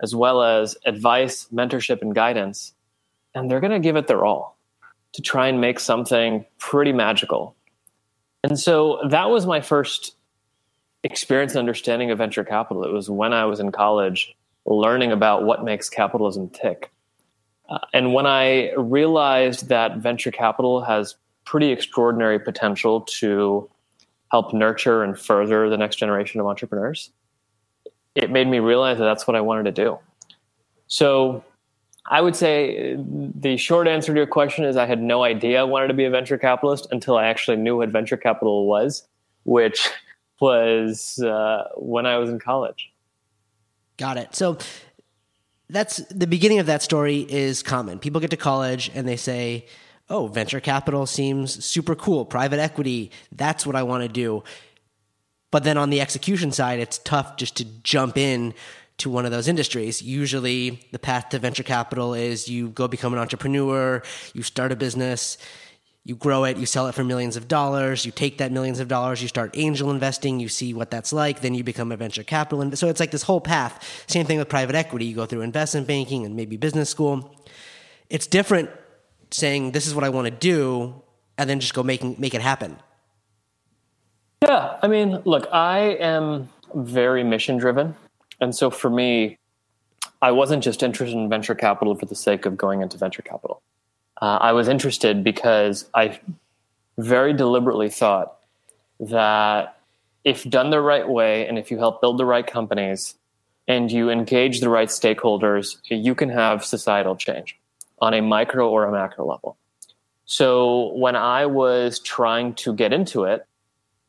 as 0.00 0.14
well 0.14 0.42
as 0.42 0.74
advice, 0.86 1.48
mentorship, 1.52 2.00
and 2.00 2.14
guidance, 2.14 2.72
and 3.34 3.50
they're 3.50 3.60
going 3.60 3.72
to 3.72 3.78
give 3.78 3.96
it 3.96 4.06
their 4.06 4.24
all 4.24 4.56
to 5.12 5.20
try 5.20 5.48
and 5.48 5.60
make 5.60 5.78
something 5.78 6.46
pretty 6.58 6.94
magical. 6.94 7.54
And 8.42 8.58
so 8.58 9.00
that 9.10 9.28
was 9.28 9.44
my 9.44 9.60
first 9.60 10.16
experience 11.04 11.52
and 11.52 11.58
understanding 11.58 12.10
of 12.10 12.16
venture 12.16 12.44
capital. 12.44 12.82
It 12.82 12.92
was 12.92 13.10
when 13.10 13.34
I 13.34 13.44
was 13.44 13.60
in 13.60 13.72
college 13.72 14.34
learning 14.64 15.12
about 15.12 15.44
what 15.44 15.62
makes 15.62 15.90
capitalism 15.90 16.48
tick. 16.48 16.90
Uh, 17.68 17.78
and 17.92 18.14
when 18.14 18.26
I 18.26 18.72
realized 18.74 19.68
that 19.68 19.98
venture 19.98 20.30
capital 20.30 20.82
has 20.82 21.16
pretty 21.44 21.70
extraordinary 21.70 22.38
potential 22.38 23.00
to 23.00 23.68
help 24.30 24.52
nurture 24.52 25.02
and 25.02 25.18
further 25.18 25.68
the 25.68 25.76
next 25.76 25.96
generation 25.96 26.40
of 26.40 26.46
entrepreneurs, 26.46 27.10
it 28.14 28.30
made 28.30 28.48
me 28.48 28.58
realize 28.58 28.98
that 28.98 29.04
that's 29.04 29.26
what 29.26 29.36
I 29.36 29.40
wanted 29.40 29.64
to 29.64 29.72
do. 29.72 29.98
So 30.88 31.44
I 32.08 32.20
would 32.20 32.36
say 32.36 32.96
the 32.98 33.56
short 33.56 33.88
answer 33.88 34.12
to 34.12 34.18
your 34.18 34.26
question 34.26 34.64
is 34.64 34.76
I 34.76 34.86
had 34.86 35.02
no 35.02 35.24
idea 35.24 35.60
I 35.60 35.64
wanted 35.64 35.88
to 35.88 35.94
be 35.94 36.04
a 36.04 36.10
venture 36.10 36.38
capitalist 36.38 36.86
until 36.92 37.16
I 37.16 37.26
actually 37.26 37.56
knew 37.56 37.76
what 37.76 37.88
venture 37.88 38.16
capital 38.16 38.66
was, 38.66 39.06
which 39.44 39.88
was 40.40 41.18
uh, 41.18 41.64
when 41.76 42.06
I 42.06 42.18
was 42.18 42.30
in 42.30 42.38
college. 42.38 42.92
Got 43.96 44.18
it. 44.18 44.34
So 44.34 44.58
that's 45.68 45.96
the 45.96 46.26
beginning 46.26 46.58
of 46.58 46.66
that 46.66 46.82
story 46.82 47.26
is 47.28 47.62
common. 47.62 47.98
People 47.98 48.20
get 48.20 48.30
to 48.30 48.36
college 48.36 48.90
and 48.94 49.06
they 49.06 49.16
say, 49.16 49.66
oh, 50.08 50.28
venture 50.28 50.60
capital 50.60 51.06
seems 51.06 51.64
super 51.64 51.94
cool, 51.94 52.24
private 52.24 52.60
equity, 52.60 53.10
that's 53.32 53.66
what 53.66 53.74
I 53.74 53.82
want 53.82 54.02
to 54.02 54.08
do. 54.08 54.44
But 55.50 55.64
then 55.64 55.76
on 55.76 55.90
the 55.90 56.00
execution 56.00 56.52
side, 56.52 56.78
it's 56.78 56.98
tough 56.98 57.36
just 57.36 57.56
to 57.56 57.64
jump 57.82 58.16
in 58.16 58.54
to 58.98 59.10
one 59.10 59.24
of 59.24 59.30
those 59.30 59.48
industries. 59.48 60.00
Usually, 60.00 60.80
the 60.92 60.98
path 60.98 61.30
to 61.30 61.38
venture 61.38 61.62
capital 61.62 62.14
is 62.14 62.48
you 62.48 62.68
go 62.68 62.88
become 62.88 63.12
an 63.12 63.18
entrepreneur, 63.18 64.02
you 64.32 64.42
start 64.42 64.72
a 64.72 64.76
business, 64.76 65.38
you 66.06 66.14
grow 66.14 66.44
it, 66.44 66.56
you 66.56 66.66
sell 66.66 66.86
it 66.86 66.94
for 66.94 67.02
millions 67.02 67.36
of 67.36 67.48
dollars, 67.48 68.06
you 68.06 68.12
take 68.12 68.38
that 68.38 68.52
millions 68.52 68.78
of 68.78 68.86
dollars, 68.86 69.20
you 69.20 69.26
start 69.26 69.50
angel 69.54 69.90
investing, 69.90 70.38
you 70.38 70.48
see 70.48 70.72
what 70.72 70.88
that's 70.88 71.12
like, 71.12 71.40
then 71.40 71.52
you 71.52 71.64
become 71.64 71.90
a 71.90 71.96
venture 71.96 72.22
capital. 72.22 72.60
And 72.60 72.78
so 72.78 72.86
it's 72.86 73.00
like 73.00 73.10
this 73.10 73.24
whole 73.24 73.40
path. 73.40 74.04
Same 74.06 74.24
thing 74.24 74.38
with 74.38 74.48
private 74.48 74.76
equity. 74.76 75.06
You 75.06 75.16
go 75.16 75.26
through 75.26 75.40
investment 75.40 75.88
banking 75.88 76.24
and 76.24 76.36
maybe 76.36 76.56
business 76.56 76.88
school. 76.88 77.34
It's 78.08 78.28
different 78.28 78.70
saying 79.32 79.72
this 79.72 79.88
is 79.88 79.96
what 79.96 80.04
I 80.04 80.10
want 80.10 80.26
to 80.26 80.30
do 80.30 81.02
and 81.38 81.50
then 81.50 81.58
just 81.58 81.74
go 81.74 81.82
making 81.82 82.14
make 82.20 82.34
it 82.34 82.40
happen. 82.40 82.76
Yeah, 84.42 84.78
I 84.80 84.86
mean, 84.86 85.20
look, 85.24 85.48
I 85.52 85.78
am 85.98 86.48
very 86.72 87.24
mission 87.24 87.56
driven. 87.56 87.96
And 88.40 88.54
so 88.54 88.70
for 88.70 88.90
me, 88.90 89.38
I 90.22 90.30
wasn't 90.30 90.62
just 90.62 90.84
interested 90.84 91.18
in 91.18 91.28
venture 91.28 91.56
capital 91.56 91.96
for 91.96 92.06
the 92.06 92.14
sake 92.14 92.46
of 92.46 92.56
going 92.56 92.80
into 92.80 92.96
venture 92.96 93.22
capital. 93.22 93.60
Uh, 94.20 94.38
I 94.40 94.52
was 94.52 94.68
interested 94.68 95.22
because 95.22 95.88
I 95.94 96.18
very 96.98 97.32
deliberately 97.32 97.90
thought 97.90 98.38
that 99.00 99.78
if 100.24 100.44
done 100.44 100.70
the 100.70 100.80
right 100.80 101.08
way 101.08 101.46
and 101.46 101.58
if 101.58 101.70
you 101.70 101.78
help 101.78 102.00
build 102.00 102.18
the 102.18 102.24
right 102.24 102.46
companies 102.46 103.14
and 103.68 103.92
you 103.92 104.10
engage 104.10 104.60
the 104.60 104.68
right 104.68 104.88
stakeholders, 104.88 105.76
you 105.88 106.14
can 106.14 106.28
have 106.28 106.64
societal 106.64 107.16
change 107.16 107.58
on 108.00 108.14
a 108.14 108.20
micro 108.20 108.68
or 108.68 108.84
a 108.84 108.92
macro 108.92 109.26
level. 109.26 109.56
So 110.24 110.92
when 110.94 111.14
I 111.14 111.46
was 111.46 112.00
trying 112.00 112.54
to 112.54 112.72
get 112.74 112.92
into 112.92 113.24
it, 113.24 113.46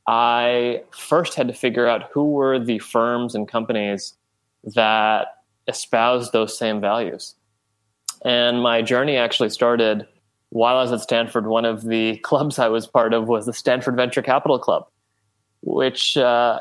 I 0.07 0.83
first 0.91 1.35
had 1.35 1.47
to 1.49 1.53
figure 1.53 1.85
out 1.85 2.09
who 2.11 2.31
were 2.31 2.59
the 2.59 2.79
firms 2.79 3.35
and 3.35 3.47
companies 3.47 4.13
that 4.63 5.27
espoused 5.67 6.31
those 6.31 6.57
same 6.57 6.79
values. 6.79 7.35
And 8.23 8.61
my 8.61 8.81
journey 8.81 9.17
actually 9.17 9.49
started 9.49 10.07
while 10.49 10.77
I 10.77 10.81
was 10.81 10.91
at 10.91 11.01
Stanford. 11.01 11.47
One 11.47 11.65
of 11.65 11.83
the 11.83 12.17
clubs 12.23 12.59
I 12.59 12.67
was 12.67 12.87
part 12.87 13.13
of 13.13 13.27
was 13.27 13.45
the 13.45 13.53
Stanford 13.53 13.95
Venture 13.95 14.21
Capital 14.21 14.59
Club, 14.59 14.87
which 15.61 16.17
uh, 16.17 16.59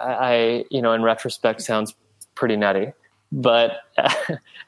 I, 0.00 0.64
you 0.70 0.82
know, 0.82 0.92
in 0.92 1.02
retrospect 1.02 1.62
sounds 1.62 1.94
pretty 2.34 2.56
nutty. 2.56 2.92
But 3.32 3.78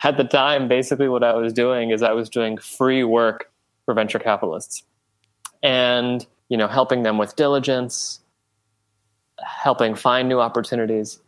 at 0.02 0.16
the 0.16 0.24
time, 0.24 0.68
basically 0.68 1.08
what 1.08 1.22
I 1.22 1.34
was 1.34 1.52
doing 1.52 1.90
is 1.90 2.02
I 2.02 2.12
was 2.12 2.28
doing 2.28 2.58
free 2.58 3.04
work 3.04 3.50
for 3.84 3.94
venture 3.94 4.18
capitalists 4.18 4.82
and, 5.62 6.26
you 6.48 6.56
know, 6.56 6.68
helping 6.68 7.02
them 7.02 7.18
with 7.18 7.36
diligence, 7.36 8.20
helping 9.42 9.94
find 9.94 10.28
new 10.28 10.40
opportunities. 10.40 11.20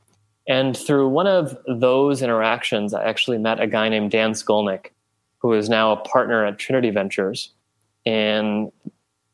And 0.50 0.76
through 0.76 1.09
one 1.09 1.28
of 1.28 1.57
those 1.69 2.23
interactions, 2.23 2.92
I 2.92 3.04
actually 3.04 3.38
met 3.38 3.61
a 3.61 3.69
guy 3.69 3.88
named 3.88 4.11
Dan 4.11 4.33
Scholnick, 4.33 4.87
who 5.38 5.52
is 5.52 5.69
now 5.69 5.92
a 5.92 5.97
partner 5.97 6.45
at 6.45 6.59
Trinity 6.59 6.90
Ventures 6.90 7.52
in 8.04 8.73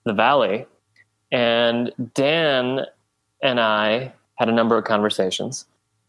the 0.04 0.12
Valley. 0.12 0.66
And 1.32 1.90
Dan 2.12 2.82
and 3.42 3.58
I 3.58 4.12
had 4.34 4.50
a 4.50 4.52
number 4.52 4.76
of 4.76 4.84
conversations. 4.84 5.64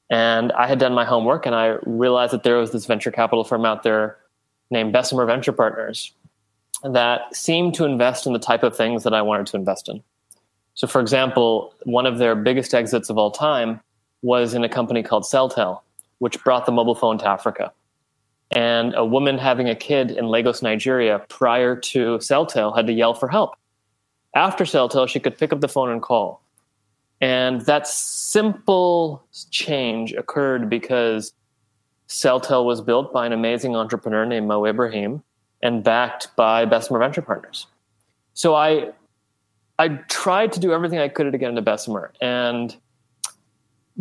And 0.10 0.52
I 0.52 0.68
had 0.68 0.78
done 0.78 0.94
my 0.94 1.06
homework 1.06 1.46
and 1.46 1.56
I 1.56 1.78
realized 1.86 2.34
that 2.34 2.44
there 2.44 2.58
was 2.58 2.72
this 2.72 2.86
venture 2.86 3.12
capital 3.12 3.46
firm 3.46 3.64
out 3.64 3.84
there 3.84 4.18
named 4.72 4.92
Bessemer 4.92 5.26
Venture 5.26 5.54
Partners 5.54 6.12
that 6.84 7.34
seemed 7.34 7.76
to 7.76 7.86
invest 7.86 8.28
in 8.28 8.34
the 8.34 8.40
type 8.40 8.64
of 8.64 8.76
things 8.76 9.06
that 9.06 9.14
I 9.14 9.22
wanted 9.22 9.48
to 9.48 9.56
invest 9.56 9.88
in. 9.88 10.04
So, 10.74 10.86
for 10.86 11.00
example, 11.00 11.74
one 11.84 12.06
of 12.06 12.18
their 12.18 12.36
biggest 12.36 12.74
exits 12.74 13.10
of 13.10 13.18
all 13.18 13.32
time 13.32 13.80
was 14.22 14.54
in 14.54 14.64
a 14.64 14.70
company 14.70 15.04
called 15.04 15.24
Celtel, 15.24 15.82
which 16.20 16.44
brought 16.44 16.66
the 16.66 16.72
mobile 16.72 16.96
phone 16.96 17.18
to 17.20 17.28
Africa. 17.28 17.72
And 18.52 18.94
a 18.96 19.06
woman 19.06 19.38
having 19.38 19.70
a 19.70 19.76
kid 19.76 20.12
in 20.12 20.28
Lagos, 20.28 20.62
Nigeria, 20.62 21.20
prior 21.28 21.76
to 21.76 22.18
Celtel, 22.18 22.76
had 22.76 22.88
to 22.88 22.94
yell 22.94 23.14
for 23.14 23.28
help. 23.28 23.56
After 24.34 24.64
Celtel, 24.64 25.08
she 25.08 25.20
could 25.20 25.38
pick 25.38 25.52
up 25.52 25.62
the 25.62 25.68
phone 25.68 25.90
and 25.90 26.02
call. 26.02 26.42
And 27.20 27.62
that 27.62 27.88
simple 27.88 29.26
change 29.50 30.14
occurred 30.14 30.70
because 30.70 31.34
Celtel 32.08 32.64
was 32.66 32.80
built 32.80 33.12
by 33.12 33.26
an 33.26 33.34
amazing 33.34 33.76
entrepreneur 33.76 34.26
named 34.26 34.48
Mo 34.48 34.66
Ibrahim 34.66 35.24
and 35.62 35.84
backed 35.84 36.36
by 36.36 36.66
Bessemer 36.66 37.00
Venture 37.00 37.22
Partners. 37.22 37.68
So 38.34 38.56
I 38.56 38.92
I 39.80 39.90
tried 40.10 40.52
to 40.54 40.60
do 40.60 40.72
everything 40.72 41.00
I 41.00 41.08
could 41.08 41.32
to 41.32 41.38
get 41.38 41.50
into 41.50 41.62
Bessemer. 41.62 42.14
And 42.22 42.76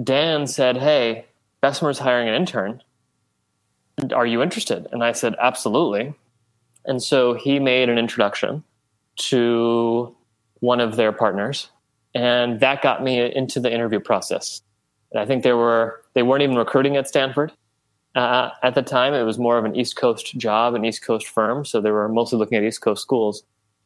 Dan 0.03 0.47
said, 0.47 0.77
Hey, 0.77 1.27
Bessemer's 1.61 1.99
hiring 1.99 2.29
an 2.29 2.35
intern. 2.35 2.83
Are 4.15 4.27
you 4.27 4.43
interested? 4.43 4.87
And 4.93 5.03
I 5.03 5.13
said, 5.13 5.35
Absolutely. 5.41 6.15
And 6.85 7.03
so 7.03 7.35
he 7.35 7.59
made 7.59 7.89
an 7.89 7.99
introduction 7.99 8.63
to 9.17 10.15
one 10.61 10.81
of 10.81 10.97
their 10.97 11.13
partners 11.13 11.69
and 12.17 12.61
that 12.61 12.81
got 12.81 13.03
me 13.03 13.31
into 13.37 13.61
the 13.61 13.71
interview 13.71 14.01
process. 14.01 14.63
And 15.13 15.21
I 15.21 15.27
think 15.27 15.43
they 15.45 15.53
were 15.53 16.03
they 16.15 16.23
weren't 16.23 16.43
even 16.43 16.57
recruiting 16.57 16.97
at 16.97 17.07
Stanford 17.07 17.53
uh, 18.15 18.51
at 18.63 18.75
the 18.75 18.81
time. 18.81 19.13
It 19.13 19.25
was 19.25 19.39
more 19.39 19.59
of 19.59 19.67
an 19.67 19.77
East 19.77 19.97
Coast 19.97 20.37
job, 20.39 20.75
an 20.75 20.85
East 20.87 21.05
Coast 21.05 21.27
firm, 21.29 21.67
so 21.67 21.79
they 21.79 21.91
were 21.91 22.09
mostly 22.09 22.39
looking 22.39 22.57
at 22.57 22.65
East 22.65 22.81
Coast 22.81 23.03
schools. 23.03 23.43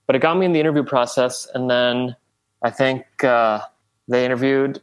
But 0.06 0.14
it 0.14 0.20
got 0.20 0.38
me 0.38 0.46
in 0.46 0.52
the 0.52 0.60
interview 0.60 0.84
process, 0.84 1.48
and 1.54 1.68
then 1.68 2.14
I 2.62 2.70
think 2.70 3.04
uh, 3.24 3.62
they 4.06 4.24
interviewed 4.24 4.80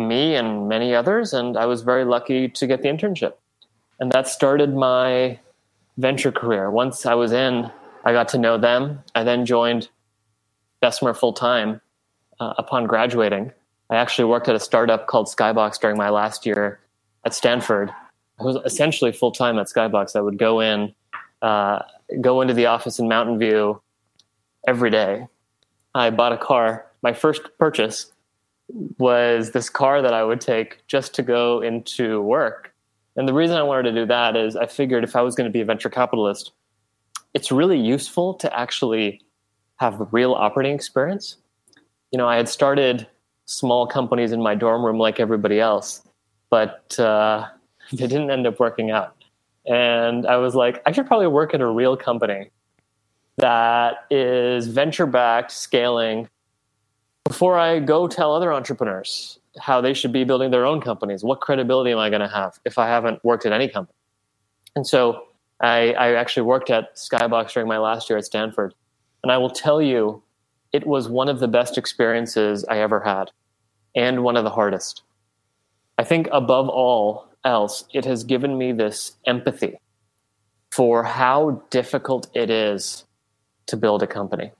me 0.00 0.34
and 0.34 0.68
many 0.68 0.94
others, 0.94 1.32
and 1.32 1.56
I 1.56 1.66
was 1.66 1.82
very 1.82 2.04
lucky 2.04 2.48
to 2.48 2.66
get 2.66 2.82
the 2.82 2.88
internship. 2.88 3.34
And 4.00 4.10
that 4.12 4.26
started 4.26 4.74
my 4.74 5.38
venture 5.98 6.32
career. 6.32 6.70
Once 6.70 7.06
I 7.06 7.14
was 7.14 7.32
in, 7.32 7.70
I 8.04 8.12
got 8.12 8.28
to 8.28 8.38
know 8.38 8.58
them. 8.58 9.02
I 9.14 9.22
then 9.24 9.44
joined 9.44 9.88
Bessemer 10.80 11.14
full 11.14 11.34
time 11.34 11.80
uh, 12.40 12.54
upon 12.56 12.86
graduating. 12.86 13.52
I 13.90 13.96
actually 13.96 14.24
worked 14.24 14.48
at 14.48 14.54
a 14.54 14.60
startup 14.60 15.06
called 15.06 15.26
Skybox 15.26 15.80
during 15.80 15.96
my 15.96 16.10
last 16.10 16.46
year 16.46 16.80
at 17.24 17.34
Stanford. 17.34 17.92
I 18.38 18.44
was 18.44 18.56
essentially 18.64 19.12
full 19.12 19.32
time 19.32 19.58
at 19.58 19.66
Skybox. 19.66 20.16
I 20.16 20.20
would 20.20 20.38
go 20.38 20.60
in, 20.60 20.94
uh, 21.42 21.80
go 22.20 22.40
into 22.40 22.54
the 22.54 22.66
office 22.66 22.98
in 22.98 23.08
Mountain 23.08 23.38
View 23.38 23.82
every 24.66 24.90
day. 24.90 25.26
I 25.94 26.10
bought 26.10 26.32
a 26.32 26.38
car. 26.38 26.86
My 27.02 27.12
first 27.12 27.42
purchase 27.58 28.12
was 28.98 29.52
this 29.52 29.68
car 29.68 30.02
that 30.02 30.12
I 30.12 30.24
would 30.24 30.40
take 30.40 30.86
just 30.86 31.14
to 31.14 31.22
go 31.22 31.60
into 31.60 32.20
work. 32.22 32.72
And 33.16 33.28
the 33.28 33.34
reason 33.34 33.56
I 33.56 33.62
wanted 33.62 33.90
to 33.90 34.00
do 34.00 34.06
that 34.06 34.36
is 34.36 34.56
I 34.56 34.66
figured 34.66 35.04
if 35.04 35.16
I 35.16 35.22
was 35.22 35.34
going 35.34 35.48
to 35.48 35.52
be 35.52 35.60
a 35.60 35.64
venture 35.64 35.90
capitalist, 35.90 36.52
it's 37.34 37.50
really 37.52 37.78
useful 37.78 38.34
to 38.34 38.58
actually 38.58 39.20
have 39.76 40.08
real 40.12 40.32
operating 40.32 40.74
experience 40.74 41.36
you 42.10 42.18
know, 42.18 42.28
I 42.28 42.36
had 42.36 42.48
started 42.48 43.06
small 43.46 43.86
companies 43.86 44.32
in 44.32 44.42
my 44.42 44.54
dorm 44.54 44.84
room 44.84 44.98
like 44.98 45.20
everybody 45.20 45.60
else, 45.60 46.02
but 46.50 46.98
uh, 46.98 47.46
they 47.92 48.06
didn't 48.06 48.30
end 48.30 48.46
up 48.46 48.58
working 48.58 48.90
out. 48.90 49.16
And 49.66 50.26
I 50.26 50.36
was 50.36 50.54
like, 50.54 50.82
I 50.86 50.92
should 50.92 51.06
probably 51.06 51.28
work 51.28 51.54
at 51.54 51.60
a 51.60 51.66
real 51.66 51.96
company 51.96 52.50
that 53.36 54.06
is 54.10 54.66
venture 54.66 55.06
backed, 55.06 55.52
scaling, 55.52 56.28
before 57.30 57.56
I 57.56 57.78
go 57.78 58.08
tell 58.08 58.34
other 58.34 58.52
entrepreneurs 58.52 59.38
how 59.60 59.80
they 59.80 59.94
should 59.94 60.12
be 60.12 60.24
building 60.24 60.50
their 60.50 60.66
own 60.66 60.80
companies. 60.80 61.22
What 61.22 61.40
credibility 61.40 61.92
am 61.92 61.98
I 61.98 62.10
going 62.10 62.22
to 62.22 62.26
have 62.26 62.58
if 62.64 62.76
I 62.76 62.88
haven't 62.88 63.24
worked 63.24 63.46
at 63.46 63.52
any 63.52 63.68
company? 63.68 63.96
And 64.74 64.84
so 64.84 65.28
I, 65.60 65.92
I 65.92 66.14
actually 66.14 66.42
worked 66.42 66.70
at 66.70 66.96
Skybox 66.96 67.52
during 67.52 67.68
my 67.68 67.78
last 67.78 68.10
year 68.10 68.18
at 68.18 68.24
Stanford. 68.24 68.74
And 69.22 69.30
I 69.30 69.38
will 69.38 69.48
tell 69.48 69.80
you, 69.80 70.24
it 70.72 70.88
was 70.88 71.08
one 71.08 71.28
of 71.28 71.38
the 71.38 71.46
best 71.46 71.78
experiences 71.78 72.64
I 72.68 72.78
ever 72.78 72.98
had 72.98 73.30
and 73.94 74.24
one 74.24 74.36
of 74.36 74.42
the 74.42 74.50
hardest. 74.50 75.04
I 75.98 76.02
think 76.02 76.28
above 76.32 76.68
all 76.68 77.28
else, 77.44 77.84
it 77.92 78.04
has 78.06 78.24
given 78.24 78.58
me 78.58 78.72
this 78.72 79.12
empathy 79.24 79.78
for 80.72 81.04
how 81.04 81.62
difficult 81.70 82.26
it 82.34 82.50
is 82.50 83.04
to 83.66 83.76
build 83.76 84.02
a 84.02 84.08
company. 84.08 84.50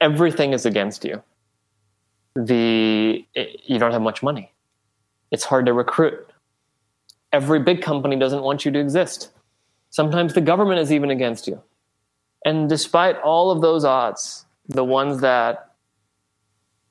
Everything 0.00 0.52
is 0.52 0.64
against 0.64 1.04
you. 1.04 1.20
The 2.46 3.26
eh, 3.34 3.46
you 3.64 3.78
don't 3.78 3.92
have 3.92 4.02
much 4.02 4.22
money. 4.22 4.52
It's 5.30 5.44
hard 5.44 5.66
to 5.66 5.72
recruit. 5.72 6.30
Every 7.32 7.60
big 7.60 7.82
company 7.82 8.16
doesn't 8.16 8.42
want 8.42 8.64
you 8.64 8.70
to 8.70 8.78
exist. 8.78 9.30
Sometimes 9.90 10.34
the 10.34 10.40
government 10.40 10.80
is 10.80 10.92
even 10.92 11.10
against 11.10 11.46
you. 11.46 11.60
And 12.44 12.68
despite 12.68 13.16
all 13.18 13.50
of 13.50 13.60
those 13.60 13.84
odds, 13.84 14.46
the 14.68 14.84
ones 14.84 15.20
that 15.20 15.74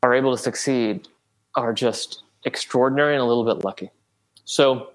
are 0.04 0.14
able 0.14 0.36
to 0.36 0.42
succeed 0.42 1.08
are 1.56 1.74
just 1.74 2.24
extraordinary 2.44 3.14
and 3.14 3.22
a 3.22 3.26
little 3.26 3.46
bit 3.46 3.64
lucky. 3.64 3.90
So 4.46 4.90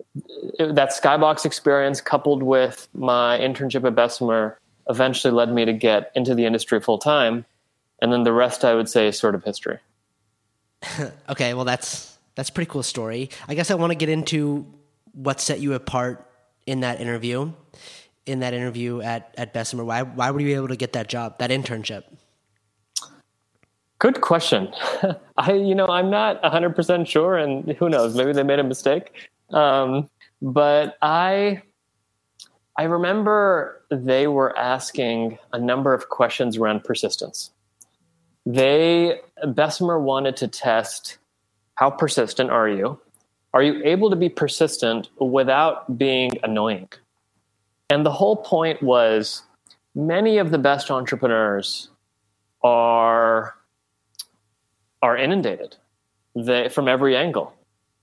eh, 0.00 0.20
eh, 0.60 0.72
that 0.72 0.90
skybox 0.90 1.44
experience 1.44 2.00
coupled 2.00 2.42
with 2.42 2.88
my 2.94 3.38
internship 3.38 3.84
at 3.84 3.94
Bessemer 3.94 4.58
eventually 4.88 5.32
led 5.32 5.52
me 5.52 5.64
to 5.64 5.72
get 5.72 6.12
into 6.14 6.34
the 6.34 6.44
industry 6.44 6.80
full 6.80 6.98
time. 6.98 7.44
And 8.00 8.12
then 8.12 8.24
the 8.24 8.32
rest 8.32 8.64
I 8.64 8.74
would 8.74 8.88
say 8.88 9.08
is 9.08 9.18
sort 9.18 9.34
of 9.34 9.44
history. 9.44 9.78
okay, 11.28 11.54
well 11.54 11.64
that's 11.64 12.18
that's 12.34 12.50
a 12.50 12.52
pretty 12.52 12.70
cool 12.70 12.82
story. 12.82 13.30
I 13.48 13.54
guess 13.54 13.70
I 13.70 13.74
want 13.74 13.92
to 13.92 13.94
get 13.94 14.08
into 14.08 14.66
what 15.12 15.40
set 15.40 15.60
you 15.60 15.72
apart 15.72 16.30
in 16.66 16.80
that 16.80 17.00
interview 17.00 17.52
in 18.26 18.40
that 18.40 18.52
interview 18.52 19.00
at, 19.00 19.32
at 19.38 19.54
Bessemer? 19.54 19.84
Why, 19.84 20.02
why 20.02 20.30
were 20.30 20.40
you 20.40 20.56
able 20.56 20.68
to 20.68 20.76
get 20.76 20.92
that 20.92 21.08
job, 21.08 21.38
that 21.38 21.50
internship? 21.50 22.02
Good 23.98 24.20
question. 24.20 24.72
I, 25.38 25.52
you 25.52 25.74
know, 25.74 25.86
I'm 25.86 26.10
not 26.10 26.42
100% 26.42 27.06
sure, 27.06 27.36
and 27.36 27.72
who 27.78 27.88
knows, 27.88 28.14
maybe 28.14 28.32
they 28.32 28.42
made 28.42 28.58
a 28.58 28.64
mistake. 28.64 29.12
Um, 29.50 30.10
but 30.42 30.98
I, 31.00 31.62
I 32.76 32.82
remember 32.84 33.82
they 33.90 34.26
were 34.26 34.56
asking 34.58 35.38
a 35.52 35.58
number 35.58 35.94
of 35.94 36.10
questions 36.10 36.58
around 36.58 36.84
persistence. 36.84 37.52
They, 38.46 39.20
Bessemer 39.44 39.98
wanted 40.00 40.36
to 40.36 40.48
test 40.48 41.18
how 41.74 41.90
persistent 41.90 42.50
are 42.50 42.68
you? 42.68 42.98
Are 43.52 43.62
you 43.62 43.82
able 43.84 44.08
to 44.10 44.16
be 44.16 44.28
persistent 44.28 45.08
without 45.18 45.98
being 45.98 46.30
annoying? 46.42 46.88
And 47.90 48.06
the 48.06 48.12
whole 48.12 48.36
point 48.36 48.82
was 48.82 49.42
many 49.94 50.38
of 50.38 50.50
the 50.50 50.58
best 50.58 50.90
entrepreneurs 50.90 51.88
are 52.62 53.54
are 55.02 55.16
inundated 55.16 55.76
they, 56.34 56.68
from 56.68 56.88
every 56.88 57.16
angle. 57.16 57.52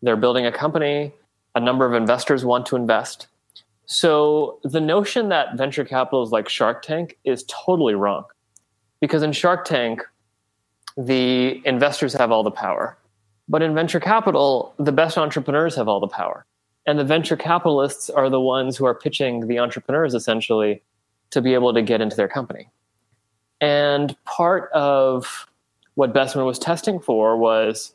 They're 0.02 0.16
building 0.16 0.46
a 0.46 0.52
company, 0.52 1.12
a 1.56 1.60
number 1.60 1.86
of 1.86 1.94
investors 1.94 2.46
want 2.46 2.66
to 2.68 2.76
invest. 2.76 3.28
So 3.86 4.60
the 4.64 4.80
notion 4.80 5.30
that 5.30 5.58
venture 5.58 5.84
capital 5.84 6.24
is 6.24 6.32
like 6.32 6.48
Shark 6.48 6.82
Tank 6.82 7.18
is 7.26 7.44
totally 7.48 7.96
wrong. 7.96 8.24
Because 9.02 9.24
in 9.24 9.34
Shark 9.34 9.66
Tank, 9.66 10.02
the 10.98 11.62
investors 11.66 12.14
have 12.14 12.32
all 12.32 12.44
the 12.44 12.52
power. 12.52 12.98
But 13.50 13.62
in 13.62 13.76
venture 13.76 14.00
capital, 14.00 14.74
the 14.78 14.92
best 14.92 15.18
entrepreneurs 15.18 15.76
have 15.76 15.88
all 15.88 16.00
the 16.00 16.08
power. 16.08 16.46
And 16.86 17.00
the 17.00 17.04
venture 17.04 17.38
capitalists 17.38 18.10
are 18.10 18.30
the 18.30 18.42
ones 18.42 18.78
who 18.78 18.86
are 18.86 18.96
pitching 18.96 19.48
the 19.48 19.60
entrepreneurs 19.60 20.14
essentially 20.14 20.82
to 21.32 21.42
be 21.42 21.54
able 21.54 21.74
to 21.74 21.82
get 21.82 22.02
into 22.02 22.16
their 22.16 22.28
company. 22.28 22.70
And 23.62 24.16
part 24.26 24.72
of 24.74 25.48
what 25.96 26.14
Bessemer 26.14 26.44
was 26.44 26.60
testing 26.60 27.00
for 27.00 27.38
was 27.38 27.94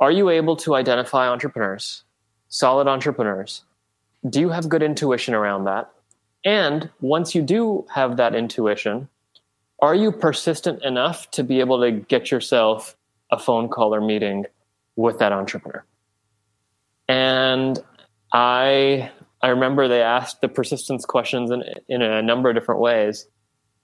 are 0.00 0.12
you 0.12 0.30
able 0.30 0.54
to 0.56 0.76
identify 0.76 1.28
entrepreneurs, 1.28 2.04
solid 2.48 2.86
entrepreneurs? 2.86 3.64
Do 4.28 4.40
you 4.40 4.50
have 4.50 4.68
good 4.68 4.82
intuition 4.82 5.34
around 5.34 5.64
that? 5.64 5.90
And 6.44 6.88
once 7.00 7.34
you 7.34 7.42
do 7.42 7.84
have 7.92 8.16
that 8.16 8.34
intuition, 8.34 9.08
are 9.80 9.94
you 9.94 10.12
persistent 10.12 10.84
enough 10.84 11.30
to 11.32 11.44
be 11.44 11.60
able 11.60 11.80
to 11.80 11.92
get 11.92 12.30
yourself 12.30 12.96
a 13.30 13.38
phone 13.38 13.68
call 13.68 13.94
or 13.94 14.00
meeting 14.00 14.46
with 14.96 15.18
that 15.18 15.32
entrepreneur? 15.32 15.84
And 17.08 17.78
I 18.32 19.10
I 19.40 19.48
remember 19.48 19.86
they 19.86 20.02
asked 20.02 20.40
the 20.40 20.48
persistence 20.48 21.04
questions 21.04 21.50
in, 21.50 21.62
in 21.88 22.02
a 22.02 22.20
number 22.20 22.48
of 22.48 22.56
different 22.56 22.80
ways. 22.80 23.26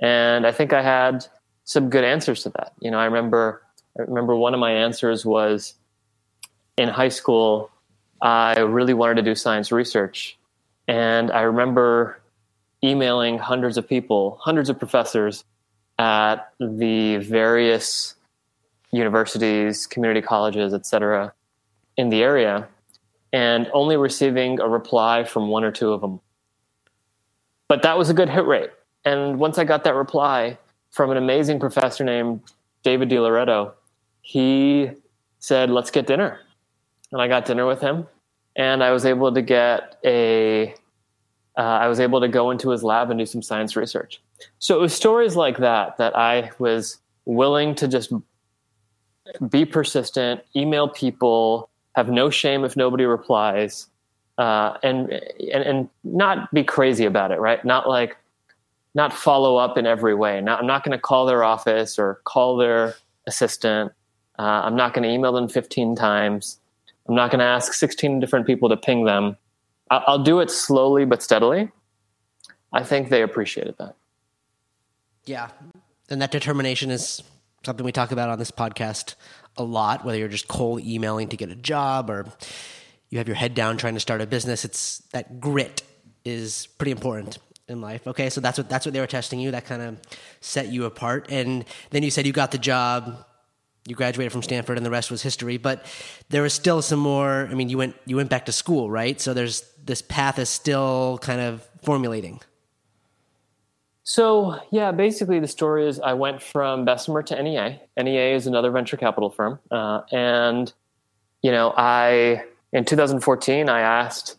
And 0.01 0.47
I 0.47 0.53
think 0.53 0.73
I 0.73 0.83
had 0.83 1.27
some 1.63 1.91
good 1.91 2.03
answers 2.05 2.43
to 2.43 2.51
that. 2.51 2.73
You 2.81 2.91
know, 2.91 2.99
I 2.99 3.05
remember 3.05 3.63
I 3.99 4.03
remember 4.03 4.35
one 4.35 4.55
of 4.55 4.61
my 4.61 4.73
answers 4.73 5.25
was 5.25 5.75
in 6.77 6.89
high 6.89 7.09
school, 7.09 7.71
I 8.21 8.59
really 8.59 8.95
wanted 8.95 9.17
to 9.17 9.23
do 9.23 9.35
science 9.35 9.71
research. 9.71 10.37
And 10.89 11.31
I 11.31 11.43
remember 11.43 12.21
emailing 12.83 13.39
hundreds 13.39 13.79
of 13.79 13.89
people, 13.89 14.39
hundreds 14.43 14.69
of 14.69 14.79
professors 14.79 15.45
at 15.99 16.53
the 16.59 17.19
various 17.19 18.15
universities, 18.93 19.87
community 19.87 20.23
colleges, 20.23 20.73
etc., 20.73 21.33
in 21.97 22.09
the 22.09 22.23
area, 22.23 22.69
and 23.33 23.69
only 23.73 23.97
receiving 23.97 24.61
a 24.61 24.69
reply 24.69 25.25
from 25.25 25.49
one 25.49 25.65
or 25.65 25.71
two 25.71 25.93
of 25.93 26.01
them. 26.01 26.21
But 27.69 27.83
that 27.83 27.99
was 27.99 28.11
a 28.11 28.15
good 28.15 28.29
hit 28.29 28.47
rate. 28.47 28.71
And 29.05 29.39
once 29.39 29.59
I 29.59 29.65
got 29.65 29.85
that 29.85 29.95
reply 29.95 30.59
from 30.91 31.11
an 31.11 31.17
amazing 31.17 31.61
professor 31.61 32.05
named 32.05 32.41
David 32.83 33.11
DiLoreto, 33.11 33.73
he 34.23 34.91
said, 35.39 35.71
Let's 35.71 35.91
get 35.91 36.07
dinner. 36.07 36.41
And 37.13 37.21
I 37.21 37.29
got 37.29 37.45
dinner 37.45 37.67
with 37.67 37.81
him, 37.81 38.07
and 38.57 38.83
I 38.83 38.91
was 38.91 39.05
able 39.05 39.33
to 39.33 39.43
get 39.43 39.99
a 40.05 40.75
uh, 41.57 41.61
I 41.61 41.87
was 41.87 42.01
able 42.01 42.21
to 42.21 42.29
go 42.29 42.51
into 42.51 42.71
his 42.71 42.83
lab 42.83 43.11
and 43.11 43.19
do 43.19 43.27
some 43.27 43.43
science 43.43 43.77
research. 43.77 44.21
So 44.59 44.77
it 44.77 44.81
was 44.81 44.95
stories 44.95 45.37
like 45.37 45.59
that 45.59 45.97
that 45.99 46.17
I 46.17 46.51
was 46.59 46.99
willing 47.25 47.75
to 47.77 47.89
just 47.89 48.13
be 49.49 49.65
persistent, 49.65 50.41
email 50.55 50.89
people, 50.89 51.71
have 51.95 52.09
no 52.09 52.31
shame 52.31 52.65
if 52.65 52.77
nobody 52.77 53.05
replies, 53.05 53.89
uh, 54.39 54.77
and, 54.83 55.11
and 55.11 55.65
and 55.65 55.89
not 56.03 56.53
be 56.53 56.65
crazy 56.65 57.05
about 57.05 57.31
it, 57.31 57.41
right? 57.41 57.65
Not 57.65 57.89
like 57.89 58.17
not 58.95 59.13
follow 59.13 59.57
up 59.57 59.77
in 59.77 59.87
every 59.87 60.15
way. 60.15 60.41
Not, 60.41 60.61
I'm 60.61 60.67
not 60.67 60.85
going 60.85 60.97
to 60.97 61.01
call 61.01 61.27
their 61.27 61.43
office 61.43 61.99
or 61.99 62.21
call 62.25 62.57
their 62.57 62.95
assistant. 63.27 63.93
Uh, 64.39 64.43
I'm 64.43 64.77
not 64.77 64.95
going 64.95 65.03
to 65.03 65.09
email 65.09 65.33
them 65.33 65.49
15 65.49 65.97
times. 65.97 66.61
I'm 67.09 67.15
not 67.15 67.31
going 67.31 67.41
to 67.41 67.45
ask 67.45 67.73
16 67.73 68.21
different 68.21 68.47
people 68.47 68.69
to 68.69 68.77
ping 68.77 69.05
them. 69.05 69.37
I'll 69.91 70.23
do 70.23 70.41
it 70.41 70.51
slowly 70.51 71.05
but 71.05 71.23
steadily. 71.23 71.71
I 72.73 72.83
think 72.83 73.11
they 73.11 73.23
appreciated 73.23 73.77
that. 73.79 73.95
Yeah. 75.27 75.49
And 76.11 76.21
that 76.21 76.31
determination 76.31 76.91
is 76.91 77.23
something 77.65 77.85
we 77.85 77.93
talk 77.93 78.13
about 78.13 78.29
on 78.29 78.39
this 78.39 78.51
podcast 78.51 79.15
a 79.57 79.65
lot, 79.65 80.05
whether 80.05 80.19
you're 80.19 80.29
just 80.29 80.49
cold 80.49 80.83
emailing 80.83 81.29
to 81.29 81.37
get 81.37 81.49
a 81.49 81.55
job 81.55 82.11
or 82.11 82.27
you 83.09 83.19
have 83.19 83.29
your 83.29 83.37
head 83.37 83.55
down 83.55 83.77
trying 83.77 83.95
to 83.95 84.01
start 84.01 84.21
a 84.21 84.27
business. 84.27 84.65
It's 84.65 84.99
that 85.13 85.41
grit 85.41 85.83
is 86.25 86.67
pretty 86.79 86.91
important 86.91 87.39
in 87.69 87.81
life. 87.81 88.07
Okay, 88.07 88.31
so 88.31 88.41
that's 88.41 88.59
what 88.59 88.69
that's 88.69 88.85
what 88.85 88.93
they 88.93 89.01
were 89.01 89.07
testing 89.07 89.41
you. 89.41 89.51
That 89.53 89.67
kind 89.67 89.83
of 89.83 89.99
set 90.41 90.69
you 90.69 90.85
apart. 90.85 91.27
And 91.31 91.65
then 91.91 92.03
you 92.03 92.11
said 92.11 92.27
you 92.27 92.33
got 92.33 92.51
the 92.51 92.59
job 92.59 93.25
you 93.87 93.95
graduated 93.95 94.33
from 94.33 94.43
Stanford 94.43 94.79
and 94.79 94.85
the 94.85 94.91
rest 94.91 95.11
was 95.11 95.23
history. 95.23 95.57
But 95.59 95.85
there 96.31 96.43
was 96.43 96.53
still 96.53 96.83
some 96.83 96.99
more. 96.99 97.49
I 97.51 97.55
mean, 97.55 97.69
you 97.69 97.79
went 97.79 97.97
you 98.07 98.17
went 98.17 98.31
back 98.31 98.47
to 98.47 98.53
school, 98.53 98.91
right? 98.91 99.21
So 99.21 99.35
there's 99.35 99.63
this 99.85 100.03
path 100.03 100.39
is 100.39 100.49
still 100.49 101.19
kind 101.23 101.41
of 101.41 101.67
formulating. 101.83 102.41
So 104.05 104.61
yeah, 104.71 104.93
basically 104.93 105.41
the 105.41 105.49
story 105.49 105.89
is 105.89 105.99
I 105.99 106.13
went 106.13 106.43
from 106.43 106.85
Bessemer 106.85 107.23
to 107.25 107.43
NEA. 107.43 107.81
NEA 107.97 108.35
is 108.35 108.47
another 108.47 108.71
venture 108.71 108.99
capital 108.99 109.31
firm, 109.31 109.59
uh, 109.71 110.03
and 110.13 110.73
you 111.43 111.51
know 111.51 111.73
I 111.77 112.45
in 112.73 112.85
2014 112.85 113.69
I 113.69 113.81
asked 113.81 114.37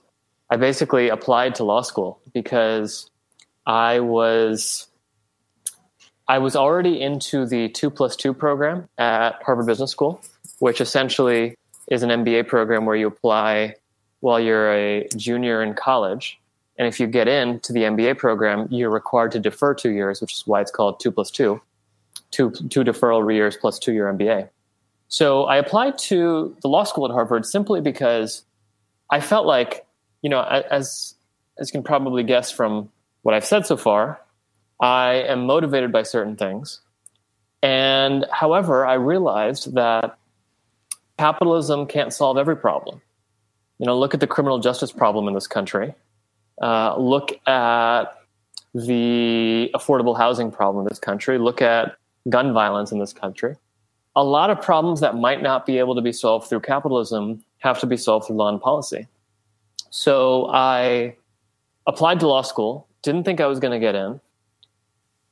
I 0.52 0.58
basically 0.58 1.10
applied 1.10 1.56
to 1.56 1.64
law 1.64 1.82
school 1.82 2.20
because 2.32 3.10
I 3.66 4.00
was 4.00 4.88
I 6.28 6.38
was 6.38 6.56
already 6.56 7.02
into 7.02 7.48
the 7.48 7.70
two 7.70 7.90
plus 7.90 8.16
two 8.16 8.34
program 8.34 8.88
at 9.00 9.42
Harvard 9.44 9.66
Business 9.66 9.92
School, 9.92 10.22
which 10.60 10.80
essentially 10.80 11.56
is 11.90 12.04
an 12.04 12.10
MBA 12.10 12.48
program 12.48 12.86
where 12.86 12.96
you 12.96 13.08
apply 13.08 13.76
while 14.20 14.40
you're 14.40 14.72
a 14.72 15.08
junior 15.16 15.64
in 15.64 15.74
college. 15.74 16.40
And 16.78 16.88
if 16.88 17.00
you 17.00 17.08
get 17.08 17.28
into 17.28 17.72
the 17.72 17.82
MBA 17.82 18.18
program, 18.18 18.68
you're 18.70 18.90
required 18.90 19.32
to 19.32 19.40
defer 19.40 19.74
two 19.74 19.92
years, 19.92 20.22
which 20.22 20.34
is 20.34 20.44
why 20.46 20.62
it's 20.62 20.72
called 20.72 21.00
two 21.00 21.12
plus 21.12 21.32
two, 21.32 21.62
two, 22.32 22.52
two 22.52 22.84
deferral 22.84 23.34
years 23.34 23.56
plus 23.56 23.80
two 23.80 23.94
year 23.94 24.12
MBA. 24.12 24.50
So 25.08 25.44
I 25.46 25.58
applied 25.58 25.98
to 26.00 26.56
the 26.62 26.68
law 26.68 26.84
school 26.84 27.06
at 27.06 27.12
Harvard 27.12 27.46
simply 27.46 27.80
because 27.80 28.44
I 29.10 29.22
felt 29.22 29.46
like, 29.46 29.86
you 30.22 30.30
know, 30.30 30.42
as, 30.42 31.16
as 31.58 31.70
you 31.70 31.72
can 31.72 31.84
probably 31.84 32.24
guess 32.24 32.52
from 32.52 32.90
what 33.22 33.34
I've 33.34 33.46
said 33.46 33.66
so 33.66 33.78
far, 33.78 34.20
I 34.80 35.14
am 35.28 35.46
motivated 35.46 35.92
by 35.92 36.04
certain 36.04 36.36
things. 36.36 36.82
And 37.62 38.26
however, 38.32 38.86
I 38.86 38.96
realized 38.96 39.74
that 39.76 40.18
capitalism 41.18 41.88
can't 41.88 42.14
solve 42.14 42.38
every 42.38 42.58
problem. 42.58 43.02
You 43.80 43.86
know, 43.86 43.98
look 43.98 44.14
at 44.14 44.20
the 44.20 44.28
criminal 44.28 44.60
justice 44.60 44.92
problem 44.92 45.28
in 45.28 45.34
this 45.34 45.48
country. 45.48 45.94
Uh, 46.62 46.98
look 46.98 47.32
at 47.48 48.06
the 48.74 49.70
affordable 49.76 50.18
housing 50.18 50.52
problem 50.52 50.86
in 50.86 50.90
this 50.90 51.00
country. 51.00 51.38
Look 51.38 51.62
at 51.62 51.96
gun 52.30 52.54
violence 52.54 52.92
in 52.92 53.00
this 53.00 53.14
country. 53.14 53.56
A 54.16 54.24
lot 54.24 54.50
of 54.50 54.62
problems 54.62 55.02
that 55.02 55.16
might 55.16 55.42
not 55.42 55.66
be 55.66 55.78
able 55.78 55.96
to 55.96 56.02
be 56.02 56.12
solved 56.12 56.48
through 56.48 56.62
capitalism 56.62 57.44
have 57.60 57.80
to 57.80 57.86
be 57.86 57.98
solved 57.98 58.28
through 58.28 58.38
law 58.38 58.50
and 58.50 58.62
policy. 58.62 59.08
So 59.90 60.50
I 60.52 61.16
applied 61.88 62.20
to 62.22 62.28
law 62.28 62.42
school, 62.42 62.88
didn't 63.02 63.24
think 63.24 63.40
I 63.40 63.46
was 63.48 63.60
going 63.60 63.74
to 63.74 63.80
get 63.80 63.96
in, 63.96 64.20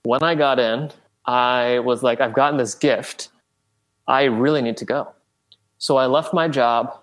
when 0.03 0.21
I 0.21 0.35
got 0.35 0.59
in, 0.59 0.91
I 1.25 1.79
was 1.79 2.03
like, 2.03 2.19
I've 2.19 2.33
gotten 2.33 2.57
this 2.57 2.75
gift. 2.75 3.29
I 4.07 4.23
really 4.23 4.61
need 4.61 4.77
to 4.77 4.85
go. 4.85 5.13
So 5.77 5.97
I 5.97 6.05
left 6.05 6.33
my 6.33 6.47
job, 6.47 6.97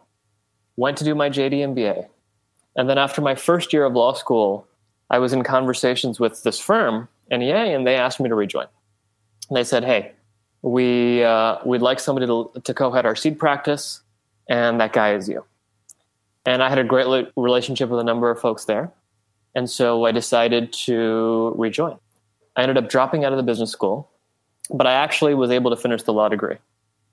went 0.76 0.98
to 0.98 1.04
do 1.04 1.14
my 1.14 1.30
JD 1.30 1.74
MBA. 1.74 2.06
And 2.76 2.88
then 2.88 2.98
after 2.98 3.20
my 3.20 3.34
first 3.34 3.72
year 3.72 3.84
of 3.84 3.94
law 3.94 4.12
school, 4.12 4.66
I 5.10 5.18
was 5.18 5.32
in 5.32 5.42
conversations 5.42 6.20
with 6.20 6.42
this 6.42 6.58
firm, 6.58 7.08
NEA, 7.30 7.74
and 7.76 7.86
they 7.86 7.96
asked 7.96 8.20
me 8.20 8.28
to 8.28 8.34
rejoin. 8.34 8.66
And 9.48 9.56
they 9.56 9.64
said, 9.64 9.84
hey, 9.84 10.12
we, 10.62 11.24
uh, 11.24 11.58
we'd 11.64 11.82
like 11.82 11.98
somebody 11.98 12.26
to, 12.26 12.50
to 12.62 12.74
co 12.74 12.92
head 12.92 13.06
our 13.06 13.16
seed 13.16 13.38
practice, 13.38 14.02
and 14.48 14.80
that 14.80 14.92
guy 14.92 15.14
is 15.14 15.28
you. 15.28 15.44
And 16.46 16.62
I 16.62 16.68
had 16.68 16.78
a 16.78 16.84
great 16.84 17.28
relationship 17.36 17.90
with 17.90 18.00
a 18.00 18.04
number 18.04 18.30
of 18.30 18.40
folks 18.40 18.64
there. 18.64 18.92
And 19.54 19.68
so 19.68 20.04
I 20.04 20.12
decided 20.12 20.72
to 20.84 21.54
rejoin. 21.56 21.98
I 22.56 22.62
ended 22.62 22.78
up 22.78 22.88
dropping 22.88 23.24
out 23.24 23.32
of 23.32 23.36
the 23.36 23.42
business 23.42 23.70
school, 23.70 24.10
but 24.72 24.86
I 24.86 24.92
actually 24.92 25.34
was 25.34 25.50
able 25.50 25.70
to 25.70 25.76
finish 25.76 26.02
the 26.02 26.12
law 26.12 26.28
degree, 26.28 26.56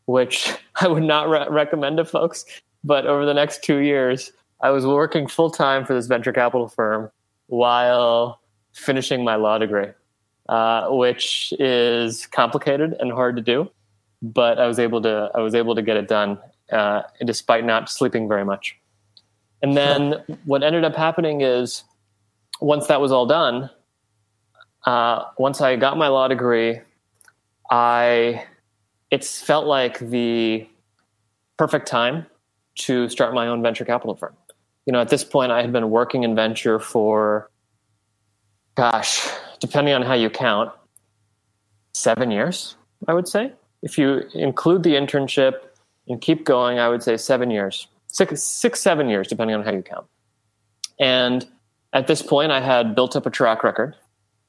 which 0.05 0.53
I 0.75 0.87
would 0.87 1.03
not 1.03 1.29
re- 1.29 1.47
recommend 1.49 1.97
to 1.97 2.05
folks. 2.05 2.45
But 2.83 3.05
over 3.05 3.25
the 3.25 3.33
next 3.33 3.63
two 3.63 3.77
years, 3.77 4.31
I 4.61 4.71
was 4.71 4.85
working 4.85 5.27
full 5.27 5.51
time 5.51 5.85
for 5.85 5.93
this 5.93 6.07
venture 6.07 6.33
capital 6.33 6.67
firm 6.67 7.11
while 7.47 8.41
finishing 8.73 9.23
my 9.23 9.35
law 9.35 9.57
degree, 9.57 9.87
uh, 10.49 10.87
which 10.89 11.53
is 11.59 12.25
complicated 12.27 12.95
and 12.99 13.11
hard 13.11 13.35
to 13.35 13.41
do. 13.41 13.69
But 14.21 14.59
I 14.59 14.67
was 14.67 14.79
able 14.79 15.01
to 15.03 15.29
I 15.35 15.41
was 15.41 15.53
able 15.53 15.75
to 15.75 15.81
get 15.81 15.97
it 15.97 16.07
done 16.07 16.39
uh, 16.71 17.03
despite 17.23 17.65
not 17.65 17.89
sleeping 17.89 18.27
very 18.27 18.43
much. 18.43 18.75
And 19.61 19.77
then 19.77 20.15
what 20.45 20.63
ended 20.63 20.83
up 20.83 20.95
happening 20.95 21.41
is 21.41 21.83
once 22.59 22.87
that 22.87 22.99
was 22.99 23.11
all 23.11 23.27
done, 23.27 23.69
uh, 24.85 25.25
once 25.37 25.61
I 25.61 25.75
got 25.75 25.97
my 25.97 26.07
law 26.07 26.27
degree, 26.27 26.81
I 27.69 28.43
it's 29.11 29.41
felt 29.41 29.65
like 29.65 29.99
the 29.99 30.67
perfect 31.57 31.87
time 31.87 32.25
to 32.75 33.09
start 33.09 33.33
my 33.33 33.47
own 33.47 33.61
venture 33.61 33.85
capital 33.85 34.15
firm. 34.15 34.35
You 34.87 34.93
know, 34.93 35.01
at 35.01 35.09
this 35.09 35.23
point, 35.23 35.51
I 35.51 35.61
had 35.61 35.71
been 35.71 35.91
working 35.91 36.23
in 36.23 36.33
venture 36.33 36.79
for, 36.79 37.51
gosh, 38.73 39.27
depending 39.59 39.93
on 39.93 40.01
how 40.01 40.15
you 40.15 40.31
count, 40.31 40.71
seven 41.93 42.31
years, 42.31 42.75
I 43.07 43.13
would 43.13 43.27
say. 43.27 43.53
If 43.83 43.99
you 43.99 44.23
include 44.33 44.81
the 44.81 44.93
internship 44.93 45.59
and 46.07 46.19
keep 46.19 46.45
going, 46.45 46.79
I 46.79 46.89
would 46.89 47.03
say 47.03 47.17
seven 47.17 47.51
years, 47.51 47.87
six, 48.07 48.41
six, 48.41 48.79
seven 48.79 49.09
years, 49.09 49.27
depending 49.27 49.55
on 49.55 49.63
how 49.63 49.71
you 49.71 49.83
count. 49.83 50.07
And 50.99 51.45
at 51.93 52.07
this 52.07 52.23
point, 52.23 52.51
I 52.51 52.61
had 52.61 52.95
built 52.95 53.15
up 53.15 53.27
a 53.27 53.29
track 53.29 53.63
record 53.63 53.95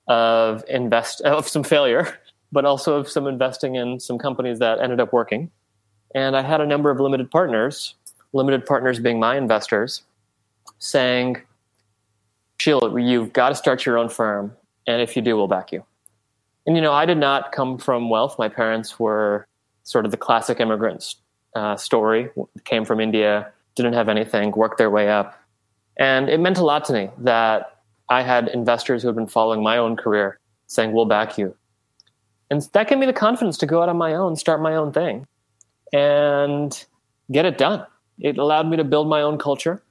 of 0.07 0.64
invest 0.68 1.20
of 1.20 1.46
some 1.46 1.62
failure 1.62 2.16
but 2.53 2.64
also 2.64 2.96
of 2.96 3.09
some 3.09 3.27
investing 3.27 3.74
in 3.74 4.01
some 4.01 4.18
companies 4.18 4.59
that 4.59 4.81
ended 4.81 5.01
up 5.01 5.12
working. 5.12 5.51
And 6.14 6.37
I 6.37 6.42
had 6.42 6.61
a 6.61 6.66
number 6.66 6.90
of 6.90 7.01
limited 7.01 7.31
partners, 7.31 7.94
limited 8.33 8.64
partners 8.64 8.98
being 8.98 9.20
my 9.20 9.37
investors, 9.37 10.03
saying, 10.79 11.43
Sheila, 12.61 13.01
you've 13.01 13.33
got 13.33 13.51
to 13.51 13.55
start 13.55 13.87
your 13.87 13.99
own 13.99 14.09
firm. 14.09 14.57
And 14.87 15.01
if 15.03 15.17
you 15.17 15.23
do, 15.23 15.37
we'll 15.37 15.49
back 15.49 15.73
you. 15.73 15.85
And, 16.67 16.77
you 16.77 16.83
know, 16.83 16.93
I 16.93 17.07
did 17.07 17.19
not 17.19 17.53
come 17.53 17.79
from 17.79 18.11
wealth. 18.11 18.38
My 18.38 18.49
parents 18.49 18.99
were 18.99 19.47
sort 19.85 20.05
of 20.05 20.11
the 20.11 20.17
classic 20.17 20.61
immigrant 20.61 21.14
uh, 21.55 21.77
story, 21.77 22.31
came 22.64 22.85
from 22.85 23.01
India, 23.01 23.51
didn't 23.75 23.95
have 23.95 24.09
anything, 24.09 24.51
worked 24.53 24.79
their 24.79 24.91
way 24.91 25.09
up. 25.09 25.41
And 25.99 26.29
it 26.29 26.41
meant 26.41 26.59
a 26.59 26.64
lot 26.64 26.85
to 26.87 26.93
me 26.93 27.11
that 27.19 27.79
I 28.09 28.23
had 28.23 28.49
investors 28.49 29.03
who 29.03 29.09
had 29.09 29.17
been 29.17 29.27
following 29.27 29.62
my 29.62 29.79
own 29.79 29.97
career 29.97 30.38
saying, 30.67 30.93
we'll 30.93 31.07
back 31.07 31.38
you. 31.38 31.57
And 32.51 32.62
that 32.73 32.88
gave 32.88 32.99
me 32.99 33.07
the 33.07 33.12
confidence 33.12 33.59
to 33.59 33.67
go 33.67 33.83
out 33.83 33.88
on 33.88 33.97
my 33.97 34.14
own, 34.14 34.37
start 34.37 34.61
my 34.61 34.75
own 34.75 34.93
thing, 34.93 35.27
and 35.93 36.85
get 37.31 37.45
it 37.45 37.59
done. 37.59 37.87
It 38.19 38.38
allowed 38.38 38.69
me 38.69 38.77
to 38.77 38.85
build 38.85 39.09
my 39.09 39.23
own 39.23 39.38
culture, 39.38 39.83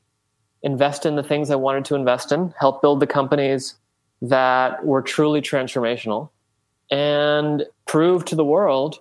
invest 0.63 1.05
in 1.05 1.15
the 1.15 1.23
things 1.23 1.49
I 1.51 1.55
wanted 1.55 1.85
to 1.85 1.95
invest 1.95 2.31
in, 2.31 2.53
help 2.59 2.81
build 2.81 2.99
the 2.99 3.07
companies 3.07 3.75
that 4.21 4.85
were 4.85 5.01
truly 5.01 5.41
transformational, 5.41 6.29
and 6.89 7.65
prove 7.85 8.25
to 8.25 8.35
the 8.35 8.45
world 8.45 8.99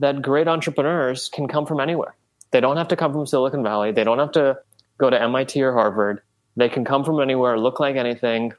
that 0.00 0.22
great 0.22 0.48
entrepreneurs 0.48 1.28
can 1.28 1.48
come 1.48 1.66
from 1.66 1.80
anywhere. 1.80 2.14
They 2.50 2.60
don't 2.60 2.76
have 2.76 2.88
to 2.88 2.96
come 2.96 3.12
from 3.12 3.26
Silicon 3.26 3.62
Valley. 3.62 3.92
They 3.92 4.04
don't 4.04 4.18
have 4.18 4.32
to 4.32 4.58
go 4.98 5.10
to 5.10 5.20
MIT 5.20 5.60
or 5.62 5.72
Harvard. 5.72 6.22
They 6.56 6.68
can 6.68 6.84
come 6.84 7.04
from 7.04 7.20
anywhere, 7.20 7.58
look 7.58 7.80
like 7.80 7.96
anything, 7.96 8.52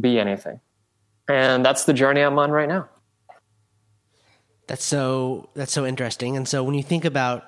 be 0.00 0.18
anything. 0.18 0.60
And 1.28 1.64
that's 1.64 1.84
the 1.84 1.92
journey 1.92 2.20
I'm 2.20 2.38
on 2.38 2.50
right 2.50 2.68
now. 2.68 2.88
That's 4.66 4.84
so 4.84 5.50
that's 5.54 5.72
so 5.72 5.84
interesting. 5.84 6.36
And 6.36 6.48
so 6.48 6.62
when 6.62 6.74
you 6.74 6.82
think 6.82 7.04
about 7.04 7.44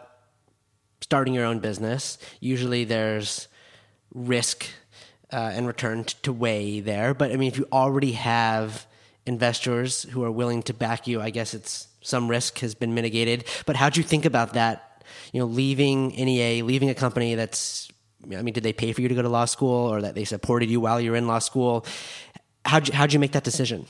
starting 1.00 1.32
your 1.32 1.44
own 1.44 1.60
business, 1.60 2.18
usually 2.40 2.84
there's 2.84 3.48
risk 4.14 4.66
uh, 5.32 5.52
and 5.54 5.66
return 5.66 6.04
to 6.04 6.32
weigh 6.32 6.80
there. 6.80 7.12
But 7.14 7.32
I 7.32 7.36
mean, 7.36 7.48
if 7.48 7.58
you 7.58 7.66
already 7.72 8.12
have 8.12 8.86
investors 9.26 10.04
who 10.04 10.22
are 10.24 10.30
willing 10.30 10.62
to 10.64 10.74
back 10.74 11.06
you, 11.06 11.20
I 11.20 11.30
guess 11.30 11.54
it's 11.54 11.88
some 12.00 12.28
risk 12.28 12.58
has 12.60 12.74
been 12.74 12.94
mitigated. 12.94 13.44
But 13.66 13.76
how'd 13.76 13.96
you 13.96 14.02
think 14.02 14.24
about 14.24 14.52
that? 14.54 15.02
You 15.32 15.40
know, 15.40 15.46
leaving 15.46 16.08
NEA, 16.08 16.64
leaving 16.64 16.90
a 16.90 16.94
company 16.94 17.34
that's 17.34 17.90
I 18.32 18.42
mean, 18.42 18.54
did 18.54 18.62
they 18.62 18.72
pay 18.72 18.92
for 18.92 19.02
you 19.02 19.08
to 19.08 19.14
go 19.14 19.22
to 19.22 19.28
law 19.28 19.44
school, 19.44 19.92
or 19.92 20.00
that 20.00 20.14
they 20.14 20.24
supported 20.24 20.70
you 20.70 20.80
while 20.80 21.00
you 21.00 21.10
were 21.10 21.16
in 21.16 21.26
law 21.26 21.40
school? 21.40 21.84
How'd 22.64 22.88
you, 22.88 22.94
how'd 22.94 23.12
you 23.12 23.18
make 23.18 23.32
that 23.32 23.44
decision? 23.44 23.86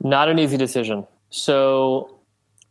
Not 0.00 0.28
an 0.28 0.38
easy 0.40 0.56
decision. 0.56 1.06
So 1.30 2.18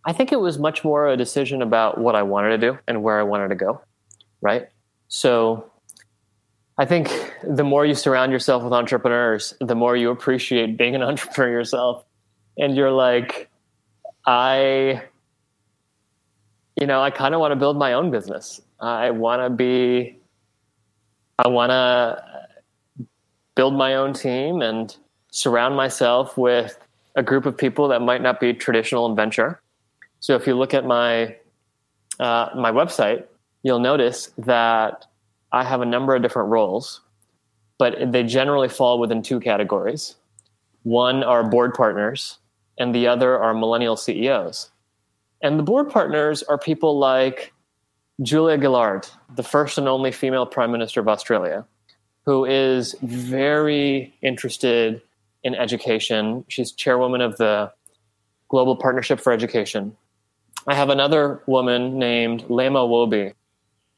I 0.04 0.12
think 0.12 0.32
it 0.32 0.40
was 0.40 0.60
much 0.60 0.84
more 0.84 1.08
a 1.08 1.16
decision 1.16 1.62
about 1.62 1.98
what 1.98 2.16
I 2.16 2.24
wanted 2.24 2.50
to 2.50 2.58
do 2.58 2.78
and 2.88 3.04
where 3.04 3.20
I 3.20 3.24
wanted 3.24 3.50
to 3.50 3.56
go, 3.56 3.82
right? 4.42 4.68
So 5.08 5.71
I 6.82 6.86
think 6.86 7.12
the 7.44 7.64
more 7.64 7.86
you 7.86 7.94
surround 7.94 8.32
yourself 8.32 8.64
with 8.64 8.74
entrepreneurs, 8.74 9.54
the 9.62 9.76
more 9.76 9.96
you 9.96 10.10
appreciate 10.10 10.80
being 10.80 10.96
an 10.96 11.04
entrepreneur 11.12 11.52
yourself. 11.52 12.04
And 12.58 12.76
you're 12.76 12.92
like, 12.92 13.52
I, 14.26 15.04
you 16.76 16.88
know, 16.88 17.00
I 17.00 17.12
kind 17.12 17.36
of 17.36 17.40
want 17.40 17.52
to 17.52 17.56
build 17.56 17.78
my 17.78 17.94
own 17.94 18.10
business. 18.10 18.62
I 18.80 19.12
want 19.12 19.44
to 19.44 19.52
be, 19.52 20.18
I 21.38 21.50
want 21.50 21.70
to 21.70 22.24
build 23.54 23.76
my 23.76 23.94
own 23.94 24.14
team 24.14 24.64
and 24.64 24.96
surround 25.30 25.76
myself 25.76 26.36
with 26.36 26.80
a 27.16 27.22
group 27.22 27.46
of 27.46 27.56
people 27.56 27.90
that 27.90 28.02
might 28.02 28.24
not 28.24 28.40
be 28.40 28.56
traditional 28.56 29.06
in 29.06 29.16
venture. 29.16 29.62
So 30.20 30.36
if 30.36 30.48
you 30.48 30.56
look 30.56 30.74
at 30.74 30.88
my 30.88 31.36
uh, 32.20 32.50
my 32.56 32.72
website, 32.72 33.26
you'll 33.62 33.80
notice 33.80 34.32
that 34.40 35.06
I 35.52 35.64
have 35.64 35.82
a 35.82 35.86
number 35.86 36.16
of 36.16 36.22
different 36.22 36.50
roles, 36.50 37.02
but 37.78 38.12
they 38.12 38.24
generally 38.24 38.70
fall 38.70 39.00
within 39.00 39.22
two 39.22 39.40
categories. 39.40 40.16
One 40.84 41.24
are 41.24 41.44
board 41.44 41.74
partners, 41.74 42.40
and 42.78 42.96
the 42.96 43.08
other 43.08 43.38
are 43.38 43.54
millennial 43.54 43.96
CEOs. 43.96 44.72
And 45.42 45.60
the 45.60 45.64
board 45.64 45.90
partners 45.90 46.44
are 46.44 46.58
people 46.58 46.98
like 46.98 47.54
Julia 48.22 48.60
Gillard, 48.60 49.08
the 49.36 49.44
first 49.44 49.78
and 49.78 49.88
only 49.88 50.12
female 50.12 50.46
prime 50.46 50.72
minister 50.72 51.00
of 51.00 51.08
Australia, 51.08 51.66
who 52.26 52.46
is 52.46 52.96
very 53.02 54.14
interested 54.22 55.02
in 55.44 55.56
education. 55.56 56.46
She's 56.48 56.72
chairwoman 56.72 57.22
of 57.22 57.38
the 57.38 57.72
Global 58.50 58.76
Partnership 58.76 59.20
for 59.20 59.34
Education. 59.34 59.96
I 60.68 60.76
have 60.76 60.90
another 60.90 61.42
woman 61.48 61.98
named 61.98 62.44
Leymah 62.44 62.88
Gbowee, 62.88 63.34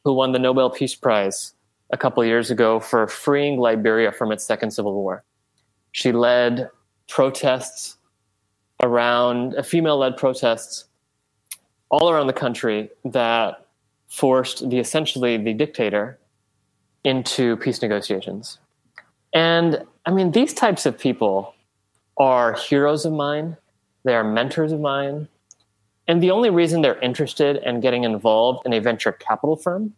who 0.04 0.13
won 0.13 0.32
the 0.32 0.39
Nobel 0.39 0.70
Peace 0.70 0.96
Prize 0.96 1.54
a 1.92 1.98
couple 1.98 2.24
years 2.26 2.52
ago 2.52 2.80
for 2.80 3.08
freeing 3.08 3.60
Liberia 3.60 4.12
from 4.12 4.32
its 4.32 4.44
second 4.44 4.72
civil 4.72 4.94
war. 4.94 5.24
She 5.92 6.12
led 6.12 6.70
protests 7.08 7.98
around 8.82 9.56
uh, 9.56 9.62
female 9.62 9.98
led 9.98 10.18
protests 10.18 10.86
all 11.89 12.10
around 12.10 12.28
the 12.28 12.34
country 12.34 12.89
that 13.06 13.68
forced 14.10 14.70
the 14.70 14.80
essentially 14.80 15.38
the 15.38 15.54
dictator 15.54 16.20
into 17.04 17.56
peace 17.58 17.82
negotiations. 17.82 18.60
And 19.34 19.84
I 20.06 20.12
mean, 20.12 20.32
these 20.32 20.54
types 20.54 20.86
of 20.86 20.98
people 20.98 21.54
are 22.18 22.54
heroes 22.54 23.06
of 23.06 23.13
mine, 23.13 23.58
they 24.04 24.16
are 24.16 24.24
mentors 24.24 24.72
of 24.72 24.80
mine. 24.80 25.28
And 26.08 26.22
the 26.22 26.32
only 26.32 26.50
reason 26.50 26.82
they're 26.82 27.00
interested 27.00 27.58
in 27.58 27.80
getting 27.80 28.04
involved 28.04 28.66
in 28.66 28.74
a 28.74 28.80
venture 28.80 29.12
capital 29.12 29.56
firm, 29.56 29.94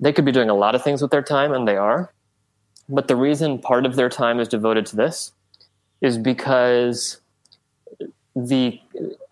they 0.00 0.12
could 0.12 0.24
be 0.24 0.32
doing 0.32 0.50
a 0.50 0.54
lot 0.54 0.74
of 0.74 0.82
things 0.82 1.00
with 1.00 1.10
their 1.10 1.22
time, 1.22 1.52
and 1.52 1.66
they 1.66 1.76
are. 1.76 2.12
But 2.88 3.08
the 3.08 3.16
reason 3.16 3.58
part 3.58 3.86
of 3.86 3.96
their 3.96 4.08
time 4.08 4.40
is 4.40 4.48
devoted 4.48 4.86
to 4.86 4.96
this 4.96 5.32
is 6.00 6.18
because 6.18 7.20
the 8.34 8.80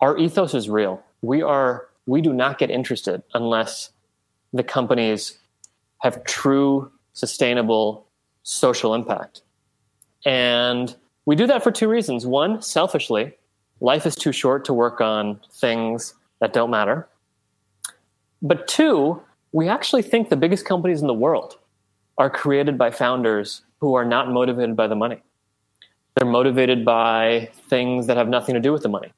our 0.01 0.17
ethos 0.17 0.53
is 0.53 0.69
real. 0.69 1.01
We 1.21 1.41
are 1.41 1.87
we 2.05 2.21
do 2.21 2.33
not 2.33 2.57
get 2.57 2.69
interested 2.69 3.23
unless 3.33 3.91
the 4.53 4.63
companies 4.63 5.37
have 5.99 6.23
true 6.23 6.91
sustainable 7.13 8.05
social 8.43 8.93
impact. 8.93 9.41
And 10.25 10.95
we 11.25 11.35
do 11.35 11.47
that 11.47 11.63
for 11.63 11.71
two 11.71 11.89
reasons. 11.89 12.25
One, 12.25 12.61
selfishly, 12.61 13.33
life 13.79 14.05
is 14.05 14.15
too 14.15 14.31
short 14.31 14.65
to 14.65 14.73
work 14.73 15.01
on 15.01 15.39
things 15.51 16.13
that 16.39 16.53
don't 16.53 16.69
matter. 16.69 17.07
But 18.41 18.67
two, 18.67 19.21
we 19.51 19.67
actually 19.67 20.01
think 20.01 20.29
the 20.29 20.35
biggest 20.35 20.65
companies 20.65 21.01
in 21.01 21.07
the 21.07 21.13
world 21.13 21.57
are 22.17 22.29
created 22.29 22.77
by 22.77 22.91
founders 22.91 23.63
who 23.79 23.93
are 23.93 24.05
not 24.05 24.31
motivated 24.31 24.75
by 24.75 24.87
the 24.87 24.95
money. 24.95 25.21
They're 26.15 26.29
motivated 26.29 26.83
by 26.83 27.51
things 27.69 28.07
that 28.07 28.17
have 28.17 28.27
nothing 28.27 28.55
to 28.55 28.61
do 28.61 28.71
with 28.71 28.81
the 28.81 28.89
money, 28.89 29.13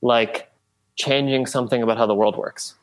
like 0.00 0.50
changing 0.94 1.46
something 1.46 1.82
about 1.82 1.98
how 1.98 2.06
the 2.06 2.14
world 2.14 2.36
works. 2.36 2.76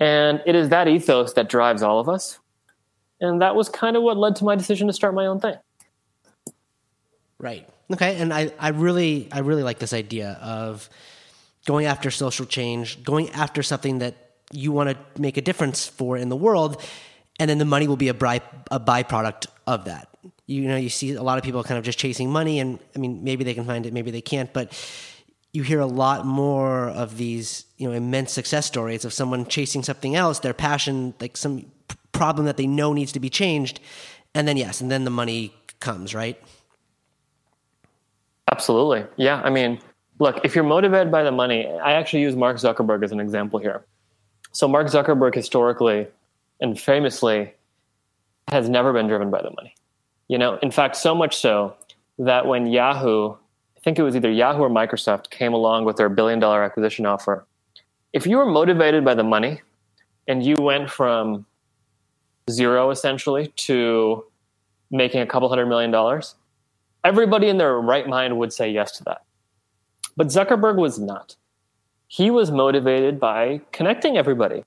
And 0.00 0.42
it 0.44 0.54
is 0.54 0.68
that 0.68 0.88
ethos 0.88 1.32
that 1.34 1.48
drives 1.48 1.82
all 1.82 1.98
of 1.98 2.08
us. 2.08 2.38
And 3.20 3.40
that 3.40 3.54
was 3.54 3.68
kind 3.68 3.96
of 3.96 4.02
what 4.02 4.18
led 4.18 4.36
to 4.36 4.44
my 4.44 4.54
decision 4.54 4.86
to 4.88 4.92
start 4.92 5.14
my 5.14 5.26
own 5.26 5.40
thing. 5.40 5.54
Right. 7.38 7.68
Okay. 7.92 8.16
And 8.16 8.32
I, 8.32 8.52
I 8.58 8.68
really 8.68 9.28
I 9.30 9.40
really 9.40 9.62
like 9.62 9.78
this 9.78 9.92
idea 9.92 10.38
of 10.42 10.88
going 11.66 11.86
after 11.86 12.10
social 12.10 12.46
change, 12.46 13.02
going 13.02 13.30
after 13.30 13.62
something 13.62 13.98
that 13.98 14.14
you 14.52 14.72
want 14.72 14.90
to 14.90 15.20
make 15.20 15.36
a 15.36 15.42
difference 15.42 15.86
for 15.86 16.16
in 16.16 16.28
the 16.28 16.36
world, 16.36 16.82
and 17.40 17.48
then 17.48 17.58
the 17.58 17.64
money 17.64 17.88
will 17.88 17.96
be 17.96 18.08
a, 18.08 18.14
by, 18.14 18.40
a 18.70 18.78
byproduct 18.78 19.46
of 19.66 19.86
that. 19.86 20.08
You 20.46 20.68
know, 20.68 20.76
you 20.76 20.90
see 20.90 21.14
a 21.14 21.22
lot 21.22 21.38
of 21.38 21.44
people 21.44 21.64
kind 21.64 21.78
of 21.78 21.84
just 21.84 21.98
chasing 21.98 22.30
money, 22.30 22.60
and 22.60 22.78
I 22.94 22.98
mean, 22.98 23.24
maybe 23.24 23.44
they 23.44 23.54
can 23.54 23.64
find 23.64 23.86
it, 23.86 23.92
maybe 23.92 24.10
they 24.10 24.20
can't, 24.20 24.52
but 24.52 24.72
you 25.52 25.62
hear 25.62 25.80
a 25.80 25.86
lot 25.86 26.26
more 26.26 26.90
of 26.90 27.16
these, 27.16 27.64
you 27.78 27.88
know, 27.88 27.94
immense 27.94 28.32
success 28.32 28.66
stories 28.66 29.04
of 29.04 29.12
someone 29.12 29.46
chasing 29.46 29.82
something 29.82 30.14
else, 30.14 30.40
their 30.40 30.54
passion, 30.54 31.14
like 31.20 31.36
some 31.36 31.64
problem 32.12 32.46
that 32.46 32.56
they 32.56 32.66
know 32.66 32.92
needs 32.92 33.12
to 33.12 33.20
be 33.20 33.30
changed, 33.30 33.80
and 34.34 34.46
then 34.46 34.56
yes, 34.56 34.80
and 34.80 34.90
then 34.90 35.04
the 35.04 35.10
money 35.10 35.54
comes, 35.80 36.14
right? 36.14 36.40
Absolutely. 38.54 39.04
Yeah. 39.16 39.42
I 39.42 39.50
mean, 39.50 39.80
look, 40.20 40.38
if 40.44 40.54
you're 40.54 40.62
motivated 40.62 41.10
by 41.10 41.24
the 41.24 41.32
money, 41.32 41.66
I 41.66 41.94
actually 41.94 42.22
use 42.22 42.36
Mark 42.36 42.58
Zuckerberg 42.58 43.02
as 43.02 43.10
an 43.10 43.18
example 43.18 43.58
here. 43.58 43.84
So, 44.52 44.68
Mark 44.68 44.86
Zuckerberg 44.86 45.34
historically 45.34 46.06
and 46.60 46.78
famously 46.78 47.52
has 48.52 48.68
never 48.68 48.92
been 48.92 49.08
driven 49.08 49.28
by 49.28 49.42
the 49.42 49.50
money. 49.50 49.74
You 50.28 50.38
know, 50.38 50.56
in 50.62 50.70
fact, 50.70 50.94
so 50.94 51.16
much 51.16 51.36
so 51.36 51.74
that 52.20 52.46
when 52.46 52.68
Yahoo, 52.68 53.32
I 53.32 53.80
think 53.82 53.98
it 53.98 54.04
was 54.04 54.14
either 54.14 54.30
Yahoo 54.30 54.62
or 54.62 54.70
Microsoft, 54.70 55.30
came 55.30 55.52
along 55.52 55.84
with 55.84 55.96
their 55.96 56.08
billion 56.08 56.38
dollar 56.38 56.62
acquisition 56.62 57.06
offer, 57.06 57.44
if 58.12 58.24
you 58.24 58.36
were 58.36 58.46
motivated 58.46 59.04
by 59.04 59.14
the 59.14 59.24
money 59.24 59.62
and 60.28 60.46
you 60.46 60.54
went 60.60 60.88
from 60.88 61.44
zero 62.48 62.90
essentially 62.90 63.48
to 63.56 64.24
making 64.92 65.20
a 65.22 65.26
couple 65.26 65.48
hundred 65.48 65.66
million 65.66 65.90
dollars, 65.90 66.36
everybody 67.04 67.48
in 67.48 67.58
their 67.58 67.78
right 67.80 68.08
mind 68.08 68.38
would 68.38 68.52
say 68.52 68.70
yes 68.70 68.96
to 68.98 69.04
that. 69.04 69.22
But 70.16 70.28
Zuckerberg 70.28 70.76
was 70.76 70.98
not. 70.98 71.36
He 72.08 72.30
was 72.30 72.50
motivated 72.50 73.20
by 73.20 73.60
connecting 73.72 74.16
everybody. 74.16 74.64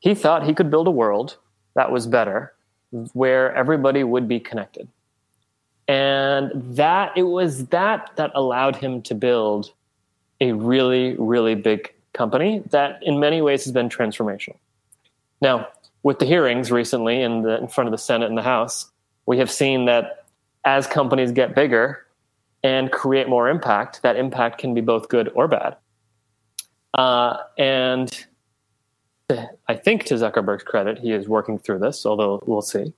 He 0.00 0.14
thought 0.14 0.44
he 0.44 0.54
could 0.54 0.70
build 0.70 0.86
a 0.86 0.92
world 0.92 1.36
that 1.74 1.90
was 1.90 2.06
better 2.06 2.54
where 3.12 3.54
everybody 3.54 4.04
would 4.04 4.28
be 4.28 4.40
connected. 4.40 4.88
And 5.88 6.50
that 6.76 7.12
it 7.16 7.24
was 7.24 7.66
that 7.66 8.10
that 8.16 8.32
allowed 8.34 8.76
him 8.76 9.02
to 9.02 9.14
build 9.14 9.72
a 10.40 10.52
really, 10.52 11.16
really 11.18 11.54
big 11.54 11.92
company 12.12 12.62
that 12.70 13.02
in 13.02 13.20
many 13.20 13.42
ways 13.42 13.64
has 13.64 13.72
been 13.72 13.88
transformational. 13.88 14.56
Now, 15.40 15.68
with 16.02 16.18
the 16.18 16.24
hearings 16.24 16.70
recently 16.70 17.20
in, 17.22 17.42
the, 17.42 17.58
in 17.58 17.68
front 17.68 17.88
of 17.88 17.92
the 17.92 17.98
Senate 17.98 18.28
and 18.28 18.38
the 18.38 18.42
House, 18.42 18.90
we 19.26 19.38
have 19.38 19.50
seen 19.50 19.86
that 19.86 20.25
as 20.66 20.86
companies 20.86 21.32
get 21.32 21.54
bigger 21.54 22.04
and 22.62 22.90
create 22.90 23.28
more 23.28 23.48
impact, 23.48 24.02
that 24.02 24.16
impact 24.16 24.58
can 24.58 24.74
be 24.74 24.80
both 24.80 25.08
good 25.08 25.30
or 25.34 25.46
bad. 25.48 25.76
Uh, 26.92 27.36
and 27.56 28.26
I 29.68 29.74
think 29.74 30.04
to 30.04 30.14
Zuckerberg's 30.14 30.64
credit, 30.64 30.98
he 30.98 31.12
is 31.12 31.28
working 31.28 31.58
through 31.58 31.78
this, 31.78 32.04
although 32.04 32.42
we'll 32.46 32.62
see. 32.62 32.92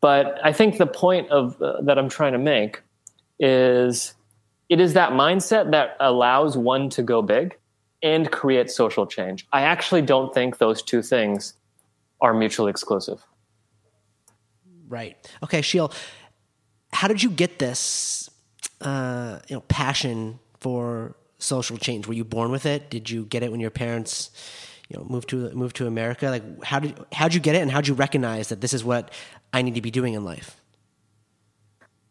But 0.00 0.38
I 0.44 0.52
think 0.52 0.76
the 0.76 0.86
point 0.86 1.30
of 1.30 1.60
uh, 1.60 1.80
that 1.82 1.98
I'm 1.98 2.08
trying 2.08 2.32
to 2.32 2.38
make 2.38 2.82
is 3.40 4.14
it 4.68 4.80
is 4.80 4.92
that 4.92 5.12
mindset 5.12 5.70
that 5.70 5.96
allows 6.00 6.56
one 6.56 6.90
to 6.90 7.02
go 7.02 7.22
big 7.22 7.56
and 8.02 8.30
create 8.30 8.70
social 8.70 9.06
change. 9.06 9.46
I 9.52 9.62
actually 9.62 10.02
don't 10.02 10.34
think 10.34 10.58
those 10.58 10.82
two 10.82 11.02
things 11.02 11.54
are 12.20 12.34
mutually 12.34 12.70
exclusive. 12.70 13.24
Right. 14.88 15.16
Okay, 15.42 15.62
Sheel, 15.62 15.92
how 16.96 17.08
did 17.08 17.22
you 17.22 17.28
get 17.28 17.58
this 17.58 18.30
uh, 18.80 19.38
you 19.48 19.56
know 19.56 19.60
passion 19.68 20.38
for 20.60 21.14
social 21.38 21.76
change? 21.76 22.06
Were 22.06 22.14
you 22.14 22.24
born 22.24 22.50
with 22.50 22.64
it? 22.64 22.88
Did 22.88 23.10
you 23.10 23.26
get 23.26 23.42
it 23.42 23.50
when 23.50 23.60
your 23.60 23.70
parents 23.70 24.30
you 24.88 24.96
know 24.96 25.04
moved 25.04 25.28
to 25.28 25.50
moved 25.50 25.76
to 25.76 25.86
America? 25.86 26.30
Like 26.30 26.64
how 26.64 26.80
did 26.80 26.98
how'd 27.12 27.34
you 27.34 27.40
get 27.40 27.54
it 27.54 27.60
and 27.60 27.70
how'd 27.70 27.86
you 27.86 27.92
recognize 27.92 28.48
that 28.48 28.62
this 28.62 28.72
is 28.72 28.82
what 28.82 29.10
I 29.52 29.60
need 29.60 29.74
to 29.74 29.82
be 29.82 29.90
doing 29.90 30.14
in 30.14 30.24
life? 30.24 30.58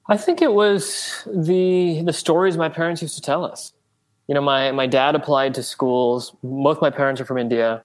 I 0.08 0.18
think 0.18 0.44
it 0.44 0.54
was 0.54 1.24
the 1.26 2.04
the 2.06 2.14
stories 2.14 2.56
my 2.56 2.70
parents 2.70 3.02
used 3.02 3.16
to 3.16 3.22
tell 3.22 3.44
us. 3.44 3.74
You 4.28 4.36
know, 4.36 4.42
my 4.42 4.72
my 4.72 4.86
dad 4.86 5.16
applied 5.16 5.56
to 5.56 5.64
schools. 5.64 6.36
Both 6.44 6.80
my 6.80 6.92
parents 6.92 7.20
are 7.20 7.26
from 7.26 7.40
India. 7.40 7.84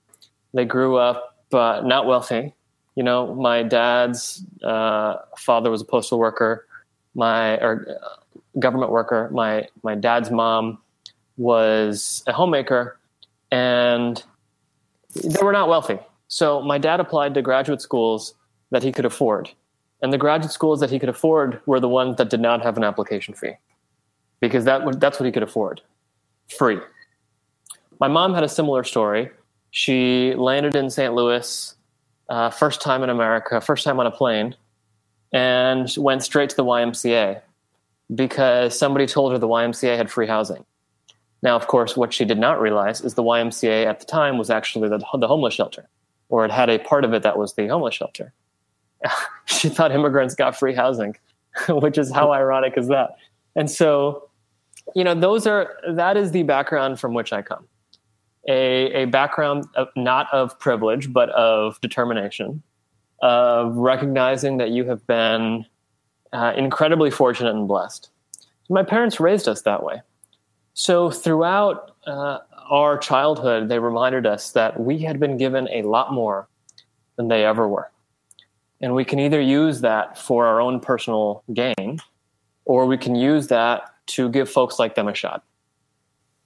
They 0.52 0.66
grew 0.66 0.96
up 0.96 1.34
uh, 1.50 1.80
not 1.82 2.04
wealthy. 2.04 2.54
You 2.94 3.04
know, 3.04 3.34
my 3.34 3.62
dad's 3.62 4.44
uh, 4.62 5.16
father 5.38 5.70
was 5.70 5.80
a 5.80 5.86
postal 5.86 6.18
worker. 6.18 6.66
My 7.14 7.56
or 7.58 7.86
uh, 7.88 8.38
government 8.58 8.92
worker. 8.92 9.28
My 9.32 9.68
my 9.82 9.94
dad's 9.94 10.30
mom 10.30 10.78
was 11.36 12.22
a 12.26 12.32
homemaker, 12.32 12.98
and 13.50 14.22
they 15.14 15.42
were 15.42 15.52
not 15.52 15.68
wealthy. 15.68 15.98
So 16.28 16.60
my 16.62 16.78
dad 16.78 17.00
applied 17.00 17.34
to 17.34 17.42
graduate 17.42 17.80
schools 17.80 18.34
that 18.70 18.82
he 18.82 18.92
could 18.92 19.04
afford 19.04 19.50
and 20.02 20.12
the 20.12 20.18
graduate 20.18 20.52
schools 20.52 20.80
that 20.80 20.90
he 20.90 20.98
could 20.98 21.08
afford 21.08 21.60
were 21.66 21.80
the 21.80 21.88
ones 21.88 22.16
that 22.16 22.30
did 22.30 22.40
not 22.40 22.62
have 22.62 22.76
an 22.76 22.84
application 22.84 23.34
fee 23.34 23.52
because 24.40 24.64
that 24.64 25.00
that's 25.00 25.20
what 25.20 25.26
he 25.26 25.32
could 25.32 25.42
afford 25.42 25.82
free. 26.48 26.78
My 28.00 28.08
mom 28.08 28.34
had 28.34 28.42
a 28.42 28.48
similar 28.48 28.82
story. 28.82 29.30
She 29.70 30.34
landed 30.34 30.74
in 30.74 30.88
St. 30.88 31.14
Louis, 31.14 31.74
uh, 32.28 32.50
first 32.50 32.80
time 32.80 33.02
in 33.02 33.10
America, 33.10 33.60
first 33.60 33.84
time 33.84 34.00
on 34.00 34.06
a 34.06 34.10
plane, 34.10 34.56
and 35.32 35.92
went 35.96 36.22
straight 36.22 36.50
to 36.50 36.56
the 36.56 36.64
YMCA 36.64 37.40
because 38.14 38.76
somebody 38.76 39.06
told 39.06 39.32
her 39.32 39.38
the 39.38 39.48
YMCA 39.48 39.96
had 39.96 40.10
free 40.10 40.26
housing. 40.26 40.64
Now, 41.42 41.56
of 41.56 41.66
course, 41.68 41.96
what 41.96 42.12
she 42.12 42.24
did 42.24 42.38
not 42.38 42.60
realize 42.60 43.00
is 43.00 43.14
the 43.14 43.22
YMCA 43.22 43.86
at 43.86 44.00
the 44.00 44.06
time 44.06 44.36
was 44.36 44.50
actually 44.50 44.88
the, 44.88 44.98
the 45.18 45.26
homeless 45.26 45.54
shelter, 45.54 45.88
or 46.28 46.44
it 46.44 46.50
had 46.50 46.68
a 46.68 46.78
part 46.78 47.04
of 47.04 47.14
it 47.14 47.22
that 47.22 47.38
was 47.38 47.54
the 47.54 47.68
homeless 47.68 47.94
shelter. 47.94 48.32
she 49.46 49.68
thought 49.68 49.92
immigrants 49.92 50.34
got 50.34 50.58
free 50.58 50.74
housing, 50.74 51.16
which 51.68 51.96
is 51.96 52.12
how 52.12 52.32
ironic 52.32 52.74
is 52.76 52.88
that? 52.88 53.16
And 53.56 53.70
so, 53.70 54.28
you 54.94 55.04
know, 55.04 55.14
those 55.14 55.46
are 55.46 55.76
that 55.88 56.16
is 56.16 56.32
the 56.32 56.42
background 56.42 57.00
from 57.00 57.14
which 57.14 57.32
I 57.32 57.42
come. 57.42 57.66
A, 58.48 59.02
a 59.02 59.04
background 59.06 59.66
of, 59.76 59.88
not 59.96 60.26
of 60.32 60.58
privilege, 60.58 61.12
but 61.12 61.28
of 61.30 61.80
determination, 61.80 62.62
of 63.22 63.76
recognizing 63.76 64.58
that 64.58 64.70
you 64.70 64.84
have 64.84 65.06
been 65.06 65.66
uh, 66.32 66.52
incredibly 66.56 67.10
fortunate 67.10 67.54
and 67.54 67.68
blessed. 67.68 68.10
My 68.68 68.82
parents 68.82 69.20
raised 69.20 69.48
us 69.48 69.62
that 69.62 69.82
way. 69.82 70.02
So 70.74 71.10
throughout 71.10 71.96
uh, 72.06 72.38
our 72.70 72.96
childhood, 72.96 73.68
they 73.68 73.78
reminded 73.78 74.26
us 74.26 74.52
that 74.52 74.78
we 74.78 74.98
had 74.98 75.18
been 75.18 75.36
given 75.36 75.68
a 75.70 75.82
lot 75.82 76.12
more 76.12 76.48
than 77.16 77.28
they 77.28 77.44
ever 77.44 77.68
were. 77.68 77.90
And 78.80 78.94
we 78.94 79.04
can 79.04 79.18
either 79.18 79.40
use 79.40 79.80
that 79.82 80.16
for 80.16 80.46
our 80.46 80.60
own 80.60 80.80
personal 80.80 81.42
gain, 81.52 82.00
or 82.64 82.86
we 82.86 82.96
can 82.96 83.14
use 83.14 83.48
that 83.48 83.92
to 84.06 84.28
give 84.30 84.48
folks 84.48 84.78
like 84.78 84.94
them 84.94 85.08
a 85.08 85.14
shot. 85.14 85.42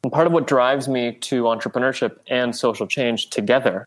And 0.02 0.12
part 0.12 0.26
of 0.26 0.32
what 0.32 0.46
drives 0.46 0.88
me 0.88 1.12
to 1.12 1.44
entrepreneurship 1.44 2.16
and 2.26 2.56
social 2.56 2.86
change 2.86 3.30
together 3.30 3.86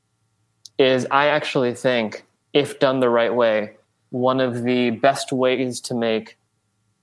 is 0.78 1.08
I 1.12 1.28
actually 1.28 1.74
think, 1.74 2.24
if 2.54 2.80
done 2.80 3.00
the 3.00 3.10
right 3.10 3.34
way, 3.34 3.78
one 4.10 4.40
of 4.40 4.64
the 4.64 4.92
best 4.92 5.32
ways 5.32 5.82
to 5.82 5.94
make 5.94 6.38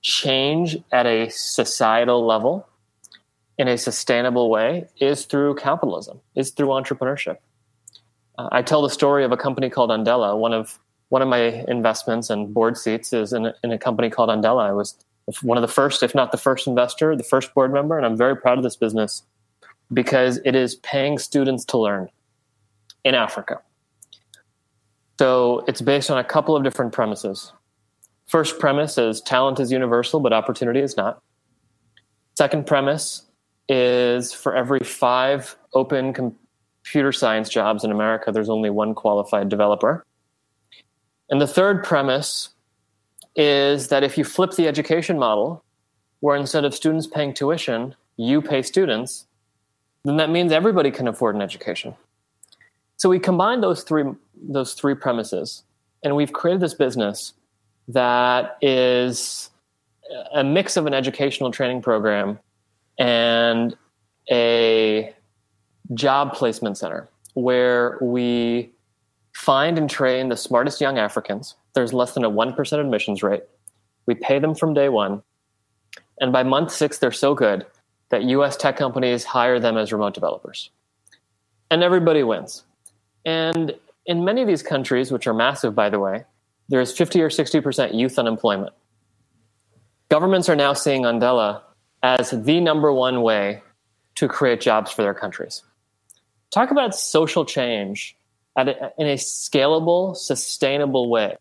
change 0.01 0.77
at 0.91 1.05
a 1.05 1.29
societal 1.29 2.25
level 2.25 2.67
in 3.57 3.67
a 3.67 3.77
sustainable 3.77 4.49
way 4.49 4.87
is 4.99 5.25
through 5.25 5.55
capitalism, 5.55 6.19
is 6.35 6.51
through 6.51 6.67
entrepreneurship. 6.67 7.37
Uh, 8.37 8.49
I 8.51 8.61
tell 8.61 8.81
the 8.81 8.89
story 8.89 9.23
of 9.23 9.31
a 9.31 9.37
company 9.37 9.69
called 9.69 9.89
Andela, 9.89 10.37
one 10.37 10.53
of 10.53 10.79
one 11.09 11.21
of 11.21 11.27
my 11.27 11.63
investments 11.67 12.29
and 12.29 12.53
board 12.53 12.77
seats 12.77 13.13
is 13.13 13.31
in 13.31 13.45
a, 13.45 13.53
in 13.63 13.71
a 13.71 13.77
company 13.77 14.09
called 14.09 14.29
Andela. 14.29 14.67
I 14.67 14.73
was 14.73 14.95
one 15.41 15.57
of 15.57 15.61
the 15.61 15.67
first, 15.67 16.03
if 16.03 16.13
not 16.13 16.31
the 16.31 16.37
first 16.37 16.67
investor, 16.67 17.15
the 17.15 17.23
first 17.23 17.53
board 17.53 17.71
member, 17.71 17.97
and 17.97 18.05
I'm 18.05 18.17
very 18.17 18.35
proud 18.35 18.57
of 18.57 18.63
this 18.63 18.75
business 18.75 19.23
because 19.93 20.39
it 20.43 20.55
is 20.55 20.75
paying 20.75 21.17
students 21.17 21.63
to 21.65 21.77
learn 21.77 22.09
in 23.03 23.15
Africa. 23.15 23.61
So 25.19 25.63
it's 25.67 25.81
based 25.81 26.11
on 26.11 26.17
a 26.17 26.23
couple 26.23 26.55
of 26.55 26.63
different 26.63 26.91
premises. 26.91 27.53
First 28.27 28.59
premise 28.59 28.97
is 28.97 29.21
talent 29.21 29.59
is 29.59 29.71
universal, 29.71 30.19
but 30.19 30.33
opportunity 30.33 30.79
is 30.79 30.97
not. 30.97 31.21
Second 32.37 32.67
premise 32.67 33.23
is 33.69 34.33
for 34.33 34.55
every 34.55 34.81
five 34.81 35.55
open 35.73 36.13
computer 36.13 37.11
science 37.11 37.49
jobs 37.49 37.83
in 37.83 37.91
America, 37.91 38.31
there's 38.31 38.49
only 38.49 38.69
one 38.69 38.93
qualified 38.93 39.49
developer. 39.49 40.05
And 41.29 41.41
the 41.41 41.47
third 41.47 41.83
premise 41.83 42.49
is 43.35 43.87
that 43.87 44.03
if 44.03 44.17
you 44.17 44.23
flip 44.23 44.51
the 44.51 44.67
education 44.67 45.17
model, 45.17 45.63
where 46.19 46.35
instead 46.35 46.65
of 46.65 46.73
students 46.73 47.07
paying 47.07 47.33
tuition, 47.33 47.95
you 48.17 48.41
pay 48.41 48.61
students, 48.61 49.25
then 50.03 50.17
that 50.17 50.29
means 50.29 50.51
everybody 50.51 50.91
can 50.91 51.07
afford 51.07 51.35
an 51.35 51.41
education. 51.41 51.95
So 52.97 53.09
we 53.09 53.19
combine 53.19 53.61
those 53.61 53.83
three 53.83 54.03
those 54.41 54.73
three 54.73 54.95
premises, 54.95 55.63
and 56.03 56.15
we've 56.15 56.33
created 56.33 56.61
this 56.61 56.73
business 56.73 57.33
that 57.87 58.57
is 58.61 59.49
a 60.33 60.43
mix 60.43 60.77
of 60.77 60.85
an 60.85 60.93
educational 60.93 61.51
training 61.51 61.81
program 61.81 62.39
and 62.97 63.75
a 64.31 65.13
job 65.93 66.33
placement 66.33 66.77
center 66.77 67.09
where 67.33 67.97
we 68.01 68.71
find 69.33 69.77
and 69.77 69.89
train 69.89 70.29
the 70.29 70.37
smartest 70.37 70.79
young 70.79 70.97
Africans. 70.97 71.55
There's 71.73 71.93
less 71.93 72.13
than 72.13 72.23
a 72.23 72.29
1% 72.31 72.79
admissions 72.79 73.21
rate. 73.21 73.43
We 74.05 74.15
pay 74.15 74.39
them 74.39 74.55
from 74.55 74.73
day 74.73 74.89
one. 74.89 75.21
And 76.21 76.31
by 76.31 76.43
month 76.43 76.71
six, 76.71 76.97
they're 76.97 77.11
so 77.11 77.35
good 77.35 77.65
that 78.09 78.23
US 78.23 78.55
tech 78.55 78.77
companies 78.77 79.25
hire 79.25 79.59
them 79.59 79.77
as 79.77 79.91
remote 79.91 80.13
developers. 80.13 80.69
And 81.69 81.83
everybody 81.83 82.23
wins. 82.23 82.63
And 83.25 83.73
in 84.05 84.23
many 84.23 84.41
of 84.41 84.47
these 84.47 84.63
countries, 84.63 85.11
which 85.11 85.27
are 85.27 85.33
massive, 85.33 85.73
by 85.75 85.89
the 85.89 85.99
way, 85.99 86.25
there's 86.69 86.95
50 86.95 87.21
or 87.21 87.29
60% 87.29 87.93
youth 87.93 88.17
unemployment. 88.17 88.73
Governments 90.09 90.49
are 90.49 90.55
now 90.55 90.73
seeing 90.73 91.03
Andela 91.03 91.61
as 92.03 92.29
the 92.29 92.61
number 92.61 92.93
one 92.93 93.21
way 93.21 93.63
to 94.15 94.27
create 94.27 94.61
jobs 94.61 94.91
for 94.91 95.01
their 95.01 95.13
countries. 95.13 95.63
Talk 96.51 96.71
about 96.71 96.95
social 96.95 97.45
change 97.45 98.15
a, 98.55 98.91
in 98.97 99.07
a 99.07 99.15
scalable, 99.15 100.15
sustainable 100.15 101.09
way. 101.09 101.37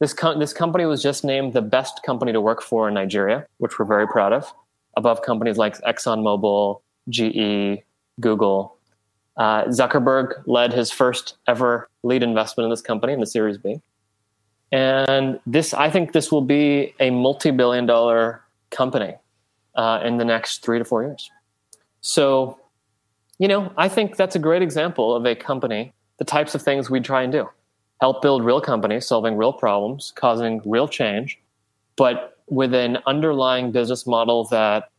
This, 0.00 0.12
com- 0.12 0.38
this 0.38 0.52
company 0.52 0.84
was 0.84 1.02
just 1.02 1.24
named 1.24 1.54
the 1.54 1.62
best 1.62 2.02
company 2.04 2.32
to 2.32 2.40
work 2.40 2.62
for 2.62 2.88
in 2.88 2.94
Nigeria, 2.94 3.46
which 3.58 3.78
we're 3.78 3.84
very 3.84 4.06
proud 4.06 4.32
of, 4.32 4.52
above 4.96 5.22
companies 5.22 5.56
like 5.56 5.80
ExxonMobil, 5.80 6.80
GE, 7.08 7.82
Google. 8.20 8.77
Uh, 9.38 9.64
Zuckerberg 9.66 10.42
led 10.46 10.72
his 10.72 10.90
first 10.90 11.36
ever 11.46 11.88
lead 12.02 12.22
investment 12.22 12.64
in 12.64 12.70
this 12.70 12.80
company 12.80 13.12
in 13.12 13.20
the 13.20 13.26
Series 13.26 13.56
B. 13.56 13.80
And 14.72 15.40
this, 15.46 15.72
I 15.72 15.88
think 15.90 16.12
this 16.12 16.30
will 16.30 16.42
be 16.42 16.94
a 17.00 17.10
multi 17.10 17.50
billion 17.50 17.86
dollar 17.86 18.42
company 18.70 19.14
uh, 19.76 20.00
in 20.04 20.18
the 20.18 20.24
next 20.24 20.62
three 20.62 20.78
to 20.78 20.84
four 20.84 21.04
years. 21.04 21.30
So, 22.00 22.58
you 23.38 23.48
know, 23.48 23.72
I 23.76 23.88
think 23.88 24.16
that's 24.16 24.36
a 24.36 24.40
great 24.40 24.60
example 24.60 25.14
of 25.14 25.24
a 25.24 25.34
company, 25.34 25.94
the 26.18 26.24
types 26.24 26.54
of 26.54 26.62
things 26.62 26.90
we 26.90 27.00
try 27.00 27.22
and 27.22 27.32
do 27.32 27.48
help 28.00 28.22
build 28.22 28.44
real 28.44 28.60
companies, 28.60 29.06
solving 29.06 29.36
real 29.36 29.52
problems, 29.52 30.12
causing 30.14 30.60
real 30.64 30.88
change, 30.88 31.38
but 31.96 32.38
with 32.48 32.72
an 32.74 32.98
underlying 33.06 33.72
business 33.72 34.06
model 34.06 34.44
that 34.44 34.90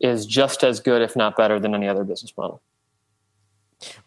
is 0.00 0.26
just 0.26 0.62
as 0.62 0.80
good, 0.80 1.00
if 1.00 1.16
not 1.16 1.36
better, 1.36 1.58
than 1.58 1.74
any 1.74 1.88
other 1.88 2.04
business 2.04 2.32
model. 2.36 2.60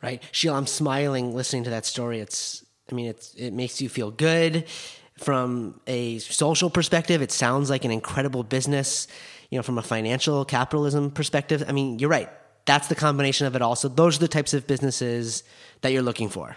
Right. 0.01 0.21
Sheila, 0.31 0.57
I'm 0.57 0.67
smiling 0.67 1.35
listening 1.35 1.63
to 1.65 1.69
that 1.71 1.85
story. 1.85 2.19
It's, 2.19 2.65
I 2.91 2.95
mean, 2.95 3.07
it's, 3.07 3.33
it 3.35 3.51
makes 3.51 3.81
you 3.81 3.89
feel 3.89 4.11
good. 4.11 4.65
From 5.17 5.79
a 5.87 6.19
social 6.19 6.69
perspective, 6.69 7.21
it 7.21 7.31
sounds 7.31 7.69
like 7.69 7.85
an 7.85 7.91
incredible 7.91 8.43
business. 8.43 9.07
You 9.49 9.57
know, 9.57 9.63
from 9.63 9.77
a 9.77 9.81
financial 9.81 10.45
capitalism 10.45 11.09
perspective, 11.09 11.63
I 11.67 11.71
mean, 11.71 11.99
you're 11.99 12.09
right. 12.09 12.29
That's 12.65 12.87
the 12.87 12.95
combination 12.95 13.47
of 13.47 13.55
it 13.55 13.61
all. 13.61 13.75
So 13.75 13.87
those 13.87 14.17
are 14.17 14.19
the 14.19 14.27
types 14.27 14.53
of 14.53 14.67
businesses 14.67 15.43
that 15.81 15.91
you're 15.91 16.03
looking 16.03 16.29
for. 16.29 16.55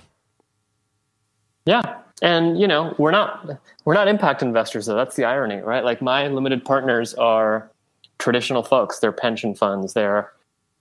Yeah, 1.67 2.01
and 2.23 2.61
you 2.61 2.67
know 2.67 2.95
we're 2.99 3.11
not 3.11 3.49
we're 3.85 3.95
not 3.95 4.09
impact 4.09 4.43
investors 4.43 4.87
though. 4.87 4.97
That's 4.97 5.17
the 5.17 5.25
irony, 5.25 5.57
right? 5.57 5.85
Like 5.85 6.03
my 6.03 6.27
limited 6.29 6.65
partners 6.65 7.15
are 7.15 7.71
traditional 8.19 8.63
folks. 8.63 8.99
They're 8.99 9.13
pension 9.13 9.55
funds. 9.55 9.95
They're 9.95 10.33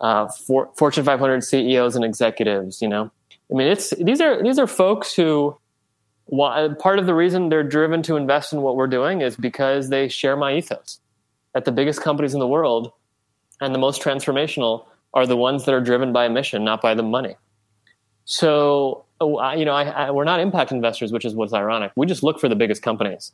uh, 0.02 0.28
for, 0.28 0.70
Fortune 0.76 1.04
500 1.04 1.44
CEOs 1.44 1.96
and 1.96 2.06
executives. 2.06 2.82
You 2.82 2.88
know, 2.88 3.12
I 3.52 3.56
mean, 3.56 3.68
it's 3.68 3.92
these 3.92 4.22
are 4.22 4.42
these 4.42 4.60
are 4.60 4.68
folks 4.68 5.14
who 5.14 5.58
part 6.30 7.00
of 7.00 7.06
the 7.06 7.14
reason 7.14 7.50
they're 7.50 7.64
driven 7.64 8.04
to 8.04 8.16
invest 8.16 8.54
in 8.54 8.62
what 8.62 8.76
we're 8.76 8.88
doing 8.88 9.22
is 9.22 9.36
because 9.36 9.90
they 9.90 10.08
share 10.08 10.36
my 10.38 10.56
ethos. 10.56 11.00
At 11.56 11.66
the 11.66 11.72
biggest 11.72 12.02
companies 12.02 12.34
in 12.34 12.40
the 12.40 12.48
world 12.48 12.92
and 13.60 13.74
the 13.74 13.80
most 13.80 14.02
transformational 14.02 14.86
are 15.14 15.26
the 15.26 15.36
ones 15.36 15.66
that 15.66 15.74
are 15.74 15.82
driven 15.82 16.14
by 16.14 16.26
a 16.26 16.30
mission, 16.30 16.64
not 16.64 16.82
by 16.82 16.94
the 16.94 17.04
money. 17.04 17.36
So, 18.26 19.06
oh, 19.20 19.52
you 19.54 19.66
know, 19.66 19.74
I, 19.74 19.86
I, 19.86 20.12
we're 20.12 20.24
not 20.24 20.40
impact 20.40 20.72
investors, 20.72 21.12
which 21.12 21.26
is 21.26 21.34
what's 21.34 21.54
ironic. 21.54 21.92
We 21.96 22.06
just 22.06 22.22
look 22.22 22.40
for 22.40 22.48
the 22.48 22.56
biggest 22.56 22.84
companies 22.84 23.32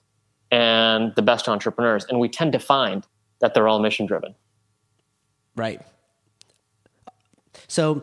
and 0.52 1.14
the 1.16 1.22
best 1.22 1.50
entrepreneurs, 1.50 2.06
and 2.06 2.20
we 2.20 2.30
tend 2.30 2.54
to 2.54 2.60
find 2.60 3.06
that 3.42 3.54
they're 3.54 3.68
all 3.68 3.80
mission 3.80 4.06
driven. 4.06 4.36
Right. 5.58 5.82
So, 7.68 8.02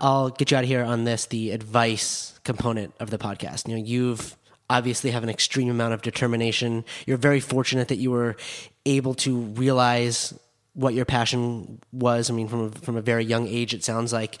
I'll 0.00 0.30
get 0.30 0.50
you 0.50 0.56
out 0.56 0.64
of 0.64 0.68
here 0.68 0.82
on 0.82 1.04
this 1.04 1.26
the 1.26 1.50
advice 1.52 2.38
component 2.44 2.94
of 3.00 3.10
the 3.10 3.18
podcast. 3.18 3.68
You 3.68 3.76
know, 3.76 3.82
you've 3.82 4.36
obviously 4.68 5.10
have 5.12 5.22
an 5.22 5.28
extreme 5.28 5.70
amount 5.70 5.94
of 5.94 6.02
determination. 6.02 6.84
You're 7.06 7.18
very 7.18 7.40
fortunate 7.40 7.88
that 7.88 7.96
you 7.96 8.10
were 8.10 8.36
able 8.84 9.14
to 9.14 9.38
realize 9.38 10.34
what 10.74 10.94
your 10.94 11.04
passion 11.04 11.80
was. 11.92 12.30
I 12.30 12.34
mean, 12.34 12.48
from 12.48 12.64
a, 12.64 12.70
from 12.70 12.96
a 12.96 13.00
very 13.00 13.24
young 13.24 13.46
age, 13.46 13.74
it 13.74 13.84
sounds 13.84 14.12
like. 14.12 14.38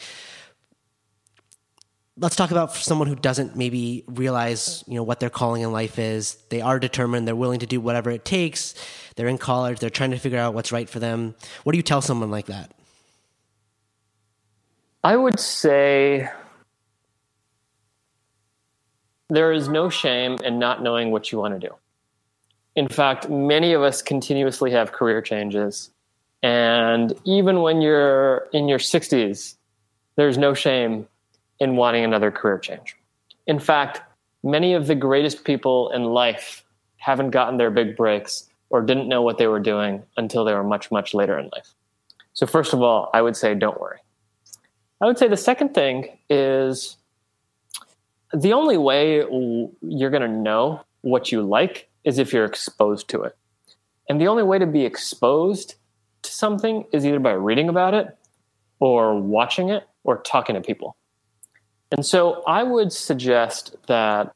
Let's 2.18 2.34
talk 2.34 2.50
about 2.50 2.74
someone 2.74 3.08
who 3.08 3.14
doesn't 3.14 3.56
maybe 3.56 4.02
realize, 4.06 4.82
you 4.86 4.94
know, 4.94 5.02
what 5.02 5.20
their 5.20 5.28
calling 5.28 5.60
in 5.60 5.70
life 5.70 5.98
is. 5.98 6.38
They 6.48 6.62
are 6.62 6.78
determined. 6.80 7.28
They're 7.28 7.36
willing 7.36 7.60
to 7.60 7.66
do 7.66 7.78
whatever 7.78 8.10
it 8.10 8.24
takes. 8.24 8.74
They're 9.16 9.28
in 9.28 9.36
college. 9.36 9.80
They're 9.80 9.90
trying 9.90 10.12
to 10.12 10.18
figure 10.18 10.38
out 10.38 10.54
what's 10.54 10.72
right 10.72 10.88
for 10.88 10.98
them. 10.98 11.34
What 11.64 11.72
do 11.72 11.76
you 11.76 11.82
tell 11.82 12.00
someone 12.00 12.30
like 12.30 12.46
that? 12.46 12.72
I 15.06 15.14
would 15.14 15.38
say 15.38 16.28
there 19.28 19.52
is 19.52 19.68
no 19.68 19.88
shame 19.88 20.36
in 20.42 20.58
not 20.58 20.82
knowing 20.82 21.12
what 21.12 21.30
you 21.30 21.38
want 21.38 21.54
to 21.54 21.64
do. 21.68 21.72
In 22.74 22.88
fact, 22.88 23.30
many 23.30 23.72
of 23.72 23.82
us 23.82 24.02
continuously 24.02 24.72
have 24.72 24.90
career 24.90 25.22
changes. 25.22 25.92
And 26.42 27.14
even 27.24 27.62
when 27.62 27.80
you're 27.82 28.48
in 28.52 28.66
your 28.66 28.80
60s, 28.80 29.54
there's 30.16 30.38
no 30.38 30.54
shame 30.54 31.06
in 31.60 31.76
wanting 31.76 32.02
another 32.02 32.32
career 32.32 32.58
change. 32.58 32.96
In 33.46 33.60
fact, 33.60 34.00
many 34.42 34.74
of 34.74 34.88
the 34.88 34.96
greatest 34.96 35.44
people 35.44 35.88
in 35.92 36.02
life 36.02 36.64
haven't 36.96 37.30
gotten 37.30 37.58
their 37.58 37.70
big 37.70 37.96
breaks 37.96 38.48
or 38.70 38.82
didn't 38.82 39.06
know 39.06 39.22
what 39.22 39.38
they 39.38 39.46
were 39.46 39.60
doing 39.60 40.02
until 40.16 40.44
they 40.44 40.52
were 40.52 40.64
much, 40.64 40.90
much 40.90 41.14
later 41.14 41.38
in 41.38 41.48
life. 41.52 41.76
So, 42.32 42.44
first 42.44 42.72
of 42.72 42.82
all, 42.82 43.08
I 43.14 43.22
would 43.22 43.36
say 43.36 43.54
don't 43.54 43.80
worry. 43.80 44.00
I 45.00 45.06
would 45.06 45.18
say 45.18 45.28
the 45.28 45.36
second 45.36 45.74
thing 45.74 46.18
is 46.30 46.96
the 48.32 48.52
only 48.52 48.78
way 48.78 49.16
you're 49.82 50.10
going 50.10 50.22
to 50.22 50.28
know 50.28 50.82
what 51.02 51.30
you 51.30 51.42
like 51.42 51.88
is 52.04 52.18
if 52.18 52.32
you're 52.32 52.44
exposed 52.44 53.08
to 53.08 53.22
it. 53.22 53.36
And 54.08 54.20
the 54.20 54.28
only 54.28 54.42
way 54.42 54.58
to 54.58 54.66
be 54.66 54.84
exposed 54.84 55.74
to 56.22 56.30
something 56.30 56.84
is 56.92 57.04
either 57.04 57.18
by 57.18 57.32
reading 57.32 57.68
about 57.68 57.94
it 57.94 58.16
or 58.78 59.20
watching 59.20 59.68
it 59.68 59.86
or 60.04 60.18
talking 60.22 60.54
to 60.54 60.60
people. 60.60 60.96
And 61.90 62.04
so 62.04 62.42
I 62.46 62.62
would 62.62 62.92
suggest 62.92 63.76
that, 63.86 64.34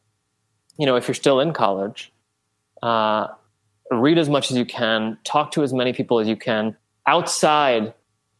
you 0.76 0.86
know, 0.86 0.96
if 0.96 1.08
you're 1.08 1.14
still 1.14 1.40
in 1.40 1.52
college, 1.52 2.12
uh, 2.82 3.28
read 3.90 4.18
as 4.18 4.28
much 4.28 4.50
as 4.50 4.56
you 4.56 4.64
can, 4.64 5.18
talk 5.24 5.52
to 5.52 5.62
as 5.62 5.72
many 5.72 5.92
people 5.92 6.20
as 6.20 6.28
you 6.28 6.36
can 6.36 6.76
outside 7.06 7.92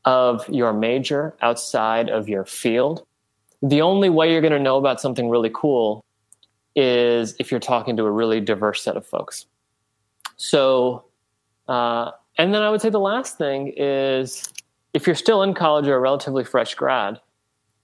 of 0.04 0.48
your 0.48 0.72
major, 0.72 1.36
outside 1.42 2.08
of 2.08 2.28
your 2.28 2.44
field. 2.44 3.06
The 3.62 3.82
only 3.82 4.08
way 4.08 4.32
you're 4.32 4.40
going 4.40 4.52
to 4.52 4.58
know 4.58 4.78
about 4.78 5.00
something 5.00 5.28
really 5.28 5.50
cool 5.52 6.04
is 6.74 7.34
if 7.38 7.50
you're 7.50 7.60
talking 7.60 7.96
to 7.96 8.04
a 8.04 8.10
really 8.10 8.40
diverse 8.40 8.82
set 8.82 8.96
of 8.96 9.06
folks. 9.06 9.46
So, 10.36 11.04
uh, 11.68 12.12
and 12.38 12.54
then 12.54 12.62
I 12.62 12.70
would 12.70 12.80
say 12.80 12.88
the 12.88 13.00
last 13.00 13.36
thing 13.36 13.74
is 13.76 14.50
if 14.94 15.06
you're 15.06 15.16
still 15.16 15.42
in 15.42 15.52
college 15.52 15.86
or 15.86 15.96
a 15.96 16.00
relatively 16.00 16.44
fresh 16.44 16.74
grad, 16.74 17.20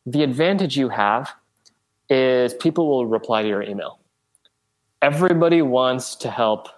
the 0.07 0.23
advantage 0.23 0.77
you 0.77 0.89
have 0.89 1.31
is 2.09 2.55
people 2.55 2.89
will 2.89 3.07
reply 3.07 3.43
to 3.43 3.49
your 3.49 3.63
email. 3.63 3.99
Everybody 5.03 5.61
wants 5.63 6.17
to 6.17 6.31
help 6.31 6.69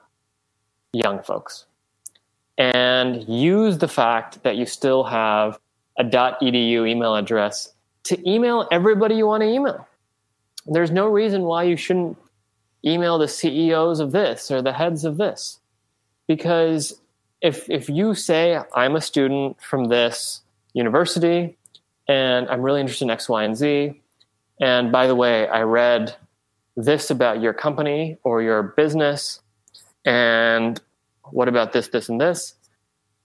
young 0.93 1.23
folks 1.23 1.67
and 2.59 3.27
use 3.29 3.79
the 3.79 3.89
fact 3.89 4.43
that 4.43 4.57
you 4.57 4.67
still 4.67 5.05
have 5.05 5.59
a 5.99 6.05
.edu 6.05 6.89
email 6.89 7.15
address 7.15 7.73
to 8.05 8.29
email 8.29 8.69
everybody 8.71 9.15
you 9.15 9.27
want 9.27 9.43
to 9.43 9.49
email. 9.49 9.87
There's 10.67 10.91
no 10.91 11.07
reason 11.07 11.43
why 11.43 11.65
you 11.65 11.77
shouldn't 11.77 12.19
email 12.85 13.19
the 13.19 13.29
CEOs 13.29 14.01
of 14.01 14.13
this 14.13 14.51
or 14.51 14.61
the 14.63 14.73
heads 14.73 15.05
of 15.05 15.17
this. 15.17 15.61
Because 16.27 17.01
if 17.41 17.69
if 17.71 17.89
you 17.89 18.15
say 18.15 18.61
I'm 18.75 18.97
a 18.97 19.01
student 19.01 19.61
from 19.63 19.85
this 19.85 20.43
university 20.75 21.57
and 22.09 22.49
I'm 22.49 22.63
really 22.63 22.81
interested 22.81 23.05
in 23.05 23.11
X, 23.11 23.29
Y, 23.29 23.45
and 23.45 23.57
Z, 23.57 24.01
and 24.61 24.91
by 24.91 25.07
the 25.07 25.15
way, 25.15 25.47
I 25.49 25.63
read 25.63 26.17
this 26.77 27.11
about 27.11 27.41
your 27.41 27.53
company 27.53 28.19
or 28.23 28.43
your 28.43 28.63
business, 28.63 29.41
and 30.05 30.81
what 31.33 31.49
about 31.49 31.73
this, 31.73 31.89
this, 31.89 32.09
and 32.09 32.21
this? 32.21 32.55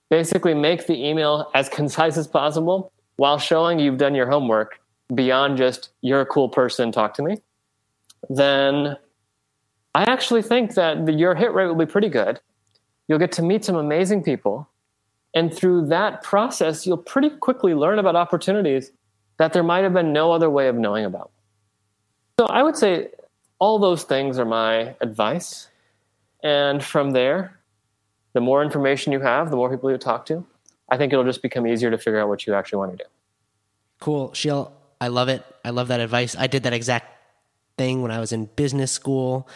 Basically, 0.10 0.54
make 0.54 0.88
the 0.88 1.08
email 1.08 1.50
as 1.54 1.70
concise 1.80 2.18
as 2.18 2.28
possible 2.28 2.92
while 3.16 3.38
showing 3.38 3.80
you've 3.80 3.98
done 3.98 4.16
your 4.16 4.30
homework 4.30 4.80
beyond 5.13 5.58
just 5.58 5.89
you're 6.02 6.22
a 6.22 6.26
cool 6.26 6.50
person, 6.50 6.92
talk 6.92 7.13
to 7.16 7.24
me. 7.24 7.38
Then 8.30 8.98
I 9.96 10.04
actually 10.04 10.42
think 10.42 10.76
that 10.76 11.06
the, 11.06 11.13
your 11.13 11.36
hit 11.36 11.54
rate 11.54 11.68
will 11.68 11.76
be 11.76 11.86
pretty 11.86 12.10
good. 12.10 12.39
You'll 13.08 13.20
get 13.20 13.32
to 13.34 13.42
meet 13.42 13.66
some 13.66 13.76
amazing 13.76 14.24
people. 14.24 14.70
And 15.36 15.54
through 15.54 15.88
that 15.88 16.24
process, 16.24 16.86
you'll 16.86 16.98
pretty 16.98 17.30
quickly 17.30 17.74
learn 17.74 18.00
about 18.00 18.16
opportunities 18.16 18.92
that 19.38 19.52
there 19.54 19.63
might 19.63 19.84
have 19.84 19.94
been 19.94 20.13
no 20.13 20.32
other 20.32 20.50
way 20.50 20.68
of 20.68 20.76
knowing 20.76 21.06
about. 21.06 21.32
So 22.39 22.46
I 22.46 22.63
would 22.63 22.78
say 22.78 23.10
all 23.60 23.80
those 23.80 24.04
things 24.04 24.39
are 24.39 24.46
my 24.46 24.96
advice. 25.02 25.70
And 26.44 26.84
from 26.84 27.12
there, 27.12 27.60
the 28.34 28.41
more 28.41 28.63
information 28.63 29.13
you 29.13 29.19
have, 29.22 29.50
the 29.50 29.56
more 29.56 29.69
people 29.69 29.89
you 29.89 29.98
talk 29.98 30.26
to, 30.28 30.46
I 30.89 30.98
think 30.98 31.13
it'll 31.13 31.26
just 31.26 31.41
become 31.41 31.65
easier 31.65 31.89
to 31.91 31.98
figure 31.98 32.20
out 32.20 32.28
what 32.28 32.45
you 32.45 32.53
actually 32.53 32.80
want 32.80 32.91
to 32.91 32.97
do. 32.97 33.10
Cool. 33.99 34.34
Sheel, 34.34 34.74
I 34.99 35.07
love 35.07 35.30
it. 35.30 35.43
I 35.64 35.70
love 35.70 35.88
that 35.88 35.99
advice. 35.99 36.36
I 36.38 36.47
did 36.47 36.64
that 36.64 36.74
exact 36.74 37.07
thing 37.78 38.01
when 38.01 38.12
I 38.12 38.20
was 38.20 38.32
in 38.32 38.45
business 38.55 38.91
school. 38.91 39.47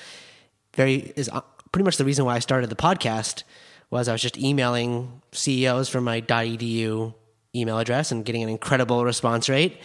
Very 0.76 1.14
is 1.16 1.30
uh, 1.30 1.42
pretty 1.72 1.84
much 1.84 1.98
the 1.98 2.06
reason 2.06 2.26
why 2.26 2.36
I 2.36 2.40
started 2.40 2.70
the 2.70 2.76
podcast 2.76 3.44
was 3.90 4.08
I 4.08 4.12
was 4.12 4.22
just 4.22 4.38
emailing 4.38 5.22
CEOs 5.32 5.90
from 5.90 6.04
my 6.04 6.22
.edu 6.22 7.14
email 7.56 7.80
address 7.80 8.12
and 8.12 8.26
getting 8.26 8.44
an 8.44 8.50
incredible 8.50 9.04
response 9.04 9.50
rate. 9.50 9.80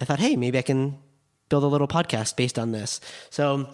I 0.00 0.04
thought, 0.04 0.18
hey, 0.18 0.36
maybe 0.36 0.58
I 0.58 0.62
can 0.62 0.98
build 1.48 1.64
a 1.64 1.68
little 1.68 1.88
podcast 1.88 2.36
based 2.36 2.58
on 2.58 2.72
this. 2.72 3.00
So 3.30 3.68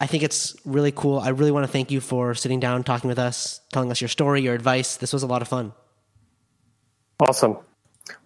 I 0.00 0.06
think 0.06 0.22
it's 0.22 0.56
really 0.64 0.92
cool. 0.92 1.18
I 1.18 1.30
really 1.30 1.50
want 1.50 1.64
to 1.64 1.72
thank 1.72 1.90
you 1.90 2.00
for 2.00 2.34
sitting 2.34 2.60
down, 2.60 2.84
talking 2.84 3.08
with 3.08 3.18
us, 3.18 3.60
telling 3.72 3.90
us 3.90 4.00
your 4.00 4.08
story, 4.08 4.42
your 4.42 4.54
advice. 4.54 4.96
This 4.96 5.12
was 5.12 5.22
a 5.22 5.26
lot 5.26 5.42
of 5.42 5.48
fun. 5.48 5.72
Awesome. 7.20 7.56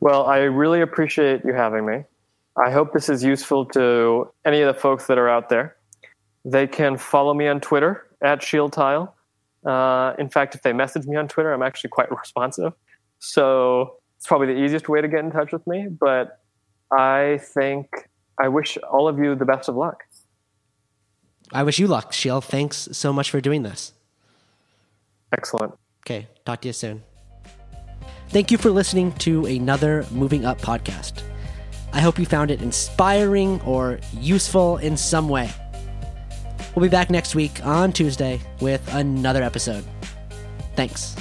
Well, 0.01 0.27
I 0.27 0.39
really 0.41 0.83
appreciate 0.83 1.45
you 1.45 1.55
having 1.55 1.87
me. 1.87 2.05
I 2.57 2.71
hope 2.71 2.93
this 2.93 3.09
is 3.09 3.25
useful 3.25 3.65
to 3.67 4.31
any 4.45 4.61
of 4.61 4.75
the 4.75 4.79
folks 4.79 5.07
that 5.07 5.17
are 5.17 5.29
out 5.29 5.49
there. 5.49 5.77
They 6.45 6.67
can 6.67 6.99
follow 6.99 7.33
me 7.33 7.49
on 7.49 7.61
Twitter 7.61 8.07
at 8.21 8.41
SheelTyle. 8.41 9.11
Uh, 9.65 10.13
in 10.19 10.29
fact, 10.29 10.55
if 10.55 10.63
they 10.63 10.75
message 10.75 11.07
me 11.07 11.17
on 11.17 11.29
Twitter, 11.29 11.53
I'm 11.53 11.63
actually 11.63 11.91
quite 11.91 12.11
responsive. 12.19 12.75
So 13.19 13.97
it's 14.19 14.27
probably 14.27 14.49
the 14.49 14.61
easiest 14.61 14.91
way 14.91 15.01
to 15.01 15.09
get 15.09 15.21
in 15.21 15.31
touch 15.31 15.53
with 15.53 15.67
me. 15.67 15.89
But 15.89 16.41
I 16.91 17.41
think 17.41 17.87
I 18.39 18.49
wish 18.49 18.77
all 18.79 19.09
of 19.09 19.19
you 19.19 19.35
the 19.35 19.47
best 19.47 19.71
of 19.71 19.77
luck. 19.77 20.03
I 21.53 21.63
wish 21.63 21.79
you 21.79 21.87
luck, 21.87 22.13
Sheel. 22.13 22.41
Thanks 22.41 22.89
so 22.93 23.13
much 23.13 23.31
for 23.31 23.41
doing 23.41 23.63
this. 23.63 23.93
Excellent. 25.33 25.75
Okay, 26.05 26.29
talk 26.45 26.61
to 26.63 26.69
you 26.69 26.73
soon. 26.73 27.03
Thank 28.29 28.51
you 28.51 28.59
for 28.59 28.71
listening 28.71 29.13
to 29.19 29.45
another 29.47 30.07
Moving 30.11 30.45
Up 30.45 30.61
podcast. 30.61 31.23
I 31.93 32.01
hope 32.01 32.19
you 32.19 32.25
found 32.25 32.51
it 32.51 32.63
inspiring 32.63 33.61
or 33.63 34.01
useful 34.19 34.79
in 34.79 34.97
some 34.97 35.29
way. 35.29 35.51
We'll 36.75 36.85
be 36.85 36.89
back 36.89 37.11
next 37.11 37.35
week 37.35 37.65
on 37.65 37.93
Tuesday 37.93 38.41
with 38.61 38.83
another 38.95 39.43
episode. 39.43 39.85
Thanks. 40.75 41.15